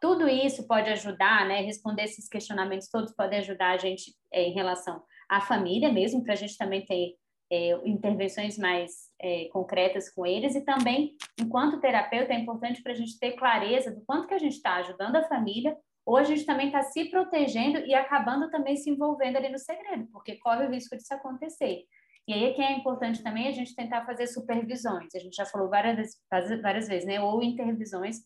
Tudo 0.00 0.28
isso 0.28 0.66
pode 0.66 0.90
ajudar, 0.90 1.46
né? 1.46 1.60
Responder 1.60 2.04
esses 2.04 2.28
questionamentos 2.28 2.88
todos 2.88 3.12
podem 3.14 3.40
ajudar 3.40 3.72
a 3.72 3.78
gente 3.78 4.14
é, 4.32 4.44
em 4.44 4.52
relação 4.52 5.02
à 5.28 5.40
família 5.40 5.90
mesmo, 5.92 6.22
para 6.22 6.34
a 6.34 6.36
gente 6.36 6.56
também 6.56 6.84
ter 6.86 7.16
é, 7.50 7.72
intervenções 7.84 8.56
mais 8.56 9.10
é, 9.20 9.46
concretas 9.52 10.08
com 10.08 10.24
eles 10.24 10.54
e 10.54 10.64
também, 10.64 11.16
enquanto 11.38 11.80
terapeuta, 11.80 12.32
é 12.32 12.38
importante 12.38 12.82
para 12.82 12.92
a 12.92 12.94
gente 12.94 13.18
ter 13.18 13.32
clareza 13.32 13.90
do 13.90 14.00
quanto 14.06 14.28
que 14.28 14.34
a 14.34 14.38
gente 14.38 14.54
está 14.54 14.76
ajudando 14.76 15.16
a 15.16 15.28
família 15.28 15.76
ou 16.04 16.16
a 16.16 16.24
gente 16.24 16.44
também 16.44 16.66
está 16.66 16.82
se 16.82 17.04
protegendo 17.06 17.78
e 17.78 17.94
acabando 17.94 18.50
também 18.50 18.76
se 18.76 18.90
envolvendo 18.90 19.36
ali 19.36 19.48
no 19.48 19.58
segredo, 19.58 20.08
porque 20.12 20.36
corre 20.36 20.66
o 20.66 20.70
risco 20.70 20.96
disso 20.96 21.14
acontecer. 21.14 21.84
E 22.26 22.32
aí 22.32 22.44
é 22.44 22.52
que 22.52 22.62
é 22.62 22.72
importante 22.72 23.22
também 23.22 23.48
a 23.48 23.52
gente 23.52 23.74
tentar 23.74 24.04
fazer 24.04 24.26
supervisões, 24.26 25.14
a 25.14 25.18
gente 25.18 25.34
já 25.34 25.44
falou 25.44 25.68
várias, 25.68 26.10
várias 26.62 26.88
vezes, 26.88 27.04
né? 27.04 27.20
Ou 27.20 27.42
intervisões, 27.42 28.18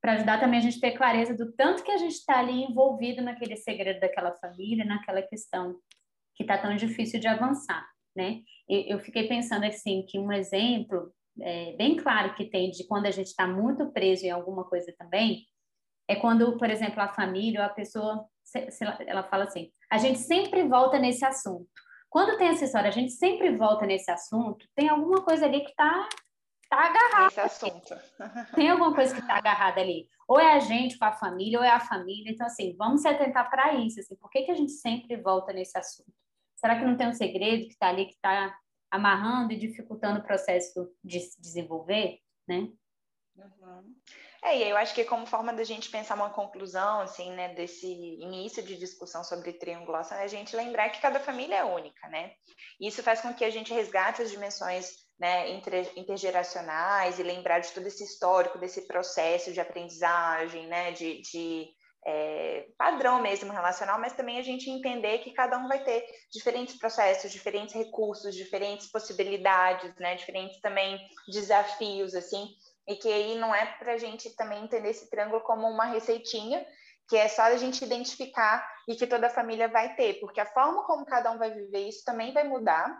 para 0.00 0.14
ajudar 0.14 0.40
também 0.40 0.58
a 0.58 0.62
gente 0.62 0.80
ter 0.80 0.92
clareza 0.92 1.34
do 1.34 1.52
tanto 1.52 1.82
que 1.82 1.90
a 1.90 1.96
gente 1.96 2.14
está 2.14 2.38
ali 2.38 2.64
envolvido 2.64 3.22
naquele 3.22 3.56
segredo 3.56 4.00
daquela 4.00 4.32
família, 4.36 4.84
naquela 4.84 5.22
questão 5.22 5.76
que 6.34 6.42
está 6.42 6.58
tão 6.58 6.74
difícil 6.76 7.20
de 7.20 7.28
avançar, 7.28 7.86
né? 8.14 8.40
Eu, 8.68 8.98
fiquei 8.98 9.28
pensando 9.28 9.64
assim 9.64 10.04
que 10.08 10.18
um 10.18 10.32
exemplo 10.32 11.12
é, 11.40 11.76
bem 11.76 11.96
claro 11.96 12.34
que 12.34 12.44
tem 12.44 12.70
de 12.70 12.86
quando 12.86 13.06
a 13.06 13.10
gente 13.10 13.26
está 13.26 13.46
muito 13.46 13.92
preso 13.92 14.24
em 14.24 14.30
alguma 14.30 14.64
coisa 14.64 14.92
também 14.98 15.46
é 16.08 16.16
quando, 16.16 16.56
por 16.58 16.70
exemplo, 16.70 17.00
a 17.00 17.08
família 17.08 17.60
ou 17.60 17.66
a 17.66 17.70
pessoa, 17.70 18.26
ela 19.06 19.22
fala 19.24 19.44
assim, 19.44 19.70
a 19.90 19.98
gente 19.98 20.18
sempre 20.18 20.62
volta 20.68 20.98
nesse 20.98 21.24
assunto. 21.24 21.68
Quando 22.10 22.38
tem 22.38 22.48
essa 22.48 22.64
história, 22.64 22.88
a 22.88 22.92
gente 22.92 23.12
sempre 23.12 23.56
volta 23.56 23.86
nesse 23.86 24.10
assunto, 24.10 24.66
tem 24.74 24.88
alguma 24.88 25.24
coisa 25.24 25.46
ali 25.46 25.60
que 25.60 25.70
está 25.70 26.08
tá 26.68 26.88
agarrada. 26.88 27.26
Esse 27.26 27.40
assunto. 27.40 27.94
Tem 28.54 28.68
alguma 28.68 28.94
coisa 28.94 29.14
que 29.14 29.20
está 29.20 29.36
agarrada 29.36 29.80
ali. 29.80 30.08
Ou 30.26 30.40
é 30.40 30.54
a 30.54 30.58
gente 30.58 30.98
com 30.98 31.04
a 31.04 31.12
família, 31.12 31.58
ou 31.58 31.64
é 31.64 31.70
a 31.70 31.80
família. 31.80 32.32
Então, 32.32 32.46
assim, 32.46 32.74
vamos 32.76 33.02
se 33.02 33.08
atentar 33.08 33.48
para 33.50 33.74
isso. 33.74 34.00
Assim, 34.00 34.16
por 34.16 34.30
que, 34.30 34.42
que 34.42 34.50
a 34.50 34.54
gente 34.54 34.72
sempre 34.72 35.16
volta 35.16 35.52
nesse 35.52 35.76
assunto? 35.76 36.12
Será 36.56 36.78
que 36.78 36.84
não 36.84 36.96
tem 36.96 37.08
um 37.08 37.12
segredo 37.12 37.66
que 37.66 37.72
está 37.72 37.88
ali, 37.88 38.06
que 38.06 38.14
está 38.14 38.56
amarrando 38.90 39.52
e 39.52 39.58
dificultando 39.58 40.20
o 40.20 40.24
processo 40.24 40.88
de 41.02 41.20
se 41.20 41.40
desenvolver, 41.40 42.18
né? 42.48 42.68
Uhum. 43.36 43.94
É, 44.44 44.58
e 44.58 44.68
eu 44.68 44.76
acho 44.76 44.94
que 44.94 45.04
como 45.04 45.26
forma 45.26 45.54
da 45.54 45.64
gente 45.64 45.88
pensar 45.88 46.14
uma 46.16 46.28
conclusão, 46.28 47.00
assim, 47.00 47.32
né, 47.32 47.54
desse 47.54 47.86
início 47.86 48.62
de 48.62 48.76
discussão 48.76 49.24
sobre 49.24 49.54
triangulação, 49.54 50.18
é 50.18 50.24
a 50.24 50.28
gente 50.28 50.54
lembrar 50.54 50.90
que 50.90 51.00
cada 51.00 51.18
família 51.18 51.56
é 51.56 51.64
única, 51.64 52.06
né? 52.08 52.32
Isso 52.78 53.02
faz 53.02 53.22
com 53.22 53.32
que 53.32 53.42
a 53.42 53.48
gente 53.48 53.72
resgate 53.72 54.20
as 54.20 54.30
dimensões 54.30 55.04
né, 55.18 55.48
intergeracionais 55.96 57.18
e 57.18 57.22
lembrar 57.22 57.60
de 57.60 57.72
todo 57.72 57.86
esse 57.86 58.04
histórico, 58.04 58.58
desse 58.58 58.86
processo 58.86 59.50
de 59.50 59.60
aprendizagem, 59.60 60.66
né, 60.66 60.92
de, 60.92 61.22
de 61.22 61.68
é, 62.06 62.66
padrão 62.76 63.22
mesmo 63.22 63.50
relacional, 63.50 63.98
mas 63.98 64.12
também 64.12 64.38
a 64.38 64.42
gente 64.42 64.68
entender 64.68 65.20
que 65.20 65.32
cada 65.32 65.56
um 65.56 65.68
vai 65.68 65.82
ter 65.82 66.04
diferentes 66.30 66.76
processos, 66.76 67.32
diferentes 67.32 67.74
recursos, 67.74 68.34
diferentes 68.34 68.90
possibilidades, 68.90 69.94
né, 69.96 70.14
diferentes 70.16 70.60
também 70.60 70.98
desafios, 71.28 72.14
assim, 72.14 72.46
e 72.86 72.96
que 72.96 73.12
aí 73.12 73.36
não 73.36 73.54
é 73.54 73.66
para 73.78 73.92
a 73.92 73.98
gente 73.98 74.34
também 74.36 74.64
entender 74.64 74.90
esse 74.90 75.08
triângulo 75.10 75.40
como 75.42 75.68
uma 75.68 75.86
receitinha, 75.86 76.64
que 77.08 77.16
é 77.16 77.28
só 77.28 77.42
a 77.42 77.56
gente 77.56 77.84
identificar 77.84 78.66
e 78.88 78.94
que 78.94 79.06
toda 79.06 79.26
a 79.26 79.30
família 79.30 79.68
vai 79.68 79.94
ter, 79.94 80.20
porque 80.20 80.40
a 80.40 80.46
forma 80.46 80.84
como 80.84 81.04
cada 81.04 81.30
um 81.30 81.38
vai 81.38 81.50
viver 81.50 81.88
isso 81.88 82.02
também 82.04 82.32
vai 82.32 82.44
mudar, 82.44 82.96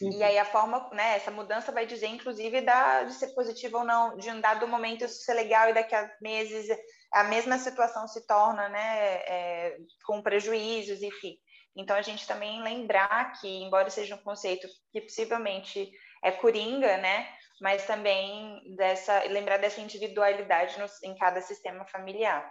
Uhum. 0.00 0.12
E 0.12 0.22
aí 0.22 0.38
a 0.38 0.44
forma, 0.44 0.88
né, 0.92 1.16
essa 1.16 1.30
mudança 1.30 1.70
vai 1.70 1.84
dizer, 1.84 2.06
inclusive, 2.06 2.62
da, 2.62 3.02
de 3.02 3.12
ser 3.12 3.28
positivo 3.34 3.78
ou 3.78 3.84
não, 3.84 4.16
de 4.16 4.30
um 4.30 4.40
dado 4.40 4.66
momento 4.66 5.04
isso 5.04 5.22
ser 5.22 5.34
legal 5.34 5.68
e 5.68 5.74
daqui 5.74 5.94
a 5.94 6.10
meses 6.22 6.68
a 7.12 7.24
mesma 7.24 7.58
situação 7.58 8.06
se 8.08 8.26
torna, 8.26 8.68
né, 8.68 9.16
é, 9.26 9.76
com 10.04 10.22
prejuízos, 10.22 11.02
enfim. 11.02 11.36
Então 11.76 11.96
a 11.96 12.02
gente 12.02 12.26
também 12.26 12.62
lembrar 12.62 13.32
que, 13.40 13.48
embora 13.62 13.90
seja 13.90 14.14
um 14.14 14.22
conceito 14.22 14.66
que 14.92 15.00
possivelmente 15.00 15.90
é 16.22 16.30
coringa, 16.30 16.96
né, 16.98 17.28
mas 17.60 17.86
também 17.86 18.74
dessa 18.76 19.24
lembrar 19.24 19.58
dessa 19.58 19.80
individualidade 19.80 20.78
no, 20.78 20.86
em 21.04 21.14
cada 21.16 21.40
sistema 21.40 21.84
familiar. 21.86 22.50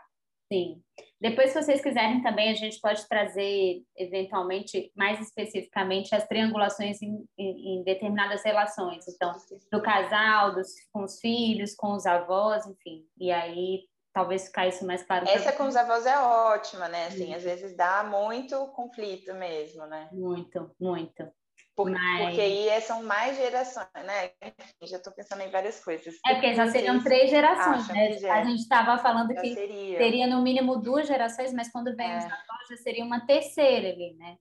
Sim. 0.51 0.81
Depois, 1.21 1.51
se 1.51 1.61
vocês 1.61 1.81
quiserem 1.81 2.23
também, 2.23 2.49
a 2.49 2.55
gente 2.55 2.79
pode 2.79 3.07
trazer, 3.07 3.83
eventualmente, 3.95 4.91
mais 4.95 5.19
especificamente, 5.21 6.15
as 6.15 6.27
triangulações 6.27 6.99
em, 7.03 7.23
em, 7.37 7.79
em 7.79 7.83
determinadas 7.83 8.43
relações. 8.43 9.07
Então, 9.07 9.31
do 9.71 9.81
casal, 9.81 10.55
dos, 10.55 10.69
com 10.91 11.03
os 11.03 11.19
filhos, 11.19 11.75
com 11.75 11.93
os 11.93 12.07
avós, 12.07 12.65
enfim. 12.65 13.05
E 13.19 13.31
aí, 13.31 13.83
talvez 14.11 14.45
ficar 14.45 14.67
isso 14.67 14.85
mais 14.87 15.03
claro. 15.03 15.27
Essa 15.27 15.51
com 15.51 15.67
os 15.67 15.75
avós 15.75 16.05
é 16.07 16.17
ótima, 16.17 16.87
né? 16.87 17.07
Assim, 17.07 17.33
às 17.33 17.43
vezes 17.43 17.75
dá 17.75 18.03
muito 18.03 18.67
conflito 18.69 19.33
mesmo, 19.35 19.85
né? 19.85 20.09
Muito, 20.11 20.71
muito. 20.79 21.31
Por, 21.79 21.89
Mas... 21.89 22.25
Porque 22.25 22.41
aí 22.41 22.81
são 22.81 23.01
mais 23.03 23.37
gerações, 23.37 23.87
né? 24.03 24.31
Enfim, 24.43 24.85
já 24.85 24.97
estou 24.97 25.13
pensando 25.13 25.43
em 25.43 25.49
várias 25.49 25.81
coisas. 25.81 26.13
É 26.25 26.33
porque 26.33 26.53
já 26.53 26.67
seriam 26.67 27.01
três 27.01 27.29
gerações, 27.29 27.87
né? 27.87 28.09
A 28.29 28.43
gente 28.43 28.59
estava 28.59 29.01
falando 29.01 29.33
já 29.33 29.39
que 29.39 29.53
seria. 29.53 29.97
teria 29.97 30.27
no 30.27 30.41
mínimo 30.41 30.75
duas 30.75 31.07
gerações, 31.07 31.53
mas 31.53 31.71
quando 31.71 31.95
vem 31.95 32.11
é. 32.11 32.17
os 32.17 32.25
avós 32.25 32.67
já 32.69 32.75
seria 32.83 33.05
uma 33.05 33.25
terceira 33.25 33.87
ali, 33.87 34.13
né? 34.15 34.35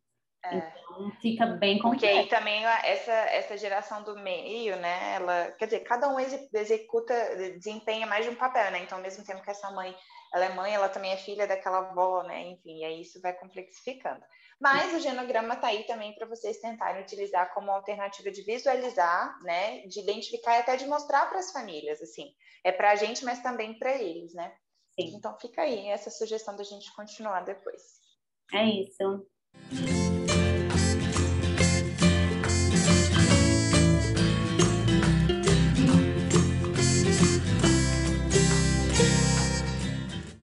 É. 0.46 0.56
Então 0.56 1.12
fica 1.20 1.46
bem 1.46 1.78
complexo. 1.78 2.06
Porque 2.06 2.34
aí 2.34 2.40
também 2.40 2.64
essa, 2.64 3.12
essa 3.12 3.56
geração 3.56 4.02
do 4.02 4.16
meio, 4.16 4.74
né? 4.74 5.14
Ela, 5.14 5.52
quer 5.52 5.66
dizer, 5.66 5.80
cada 5.84 6.08
um 6.08 6.18
executa, 6.18 7.14
desempenha 7.56 8.04
mais 8.08 8.24
de 8.24 8.32
um 8.32 8.34
papel, 8.34 8.68
né? 8.72 8.80
Então, 8.82 8.98
ao 8.98 9.04
mesmo 9.04 9.24
tempo 9.24 9.42
que 9.42 9.50
essa 9.50 9.70
mãe, 9.70 9.94
ela 10.34 10.44
é 10.44 10.54
mãe, 10.54 10.74
ela 10.74 10.88
também 10.88 11.12
é 11.12 11.16
filha 11.16 11.46
daquela 11.46 11.78
avó, 11.78 12.24
né? 12.24 12.48
Enfim, 12.48 12.80
e 12.80 12.84
aí 12.84 13.00
isso 13.00 13.20
vai 13.22 13.32
complexificando. 13.32 14.24
Mas 14.60 14.92
o 14.92 15.00
genograma 15.00 15.54
está 15.54 15.68
aí 15.68 15.84
também 15.84 16.14
para 16.14 16.26
vocês 16.26 16.58
tentarem 16.58 17.02
utilizar 17.02 17.54
como 17.54 17.70
alternativa 17.70 18.30
de 18.30 18.42
visualizar, 18.42 19.38
né, 19.42 19.86
de 19.86 20.00
identificar 20.00 20.56
e 20.56 20.60
até 20.60 20.76
de 20.76 20.86
mostrar 20.86 21.26
para 21.26 21.38
as 21.38 21.52
famílias, 21.52 22.02
assim. 22.02 22.34
É 22.64 22.72
para 22.72 22.90
a 22.90 22.96
gente, 22.96 23.24
mas 23.24 23.40
também 23.40 23.78
para 23.78 23.94
eles, 23.94 24.34
né? 24.34 24.52
Sim. 24.98 25.14
Então 25.16 25.38
fica 25.38 25.62
aí 25.62 25.88
essa 25.88 26.10
sugestão 26.10 26.56
da 26.56 26.64
gente 26.64 26.92
continuar 26.94 27.44
depois. 27.44 27.82
É 28.52 28.64
isso. 28.64 29.26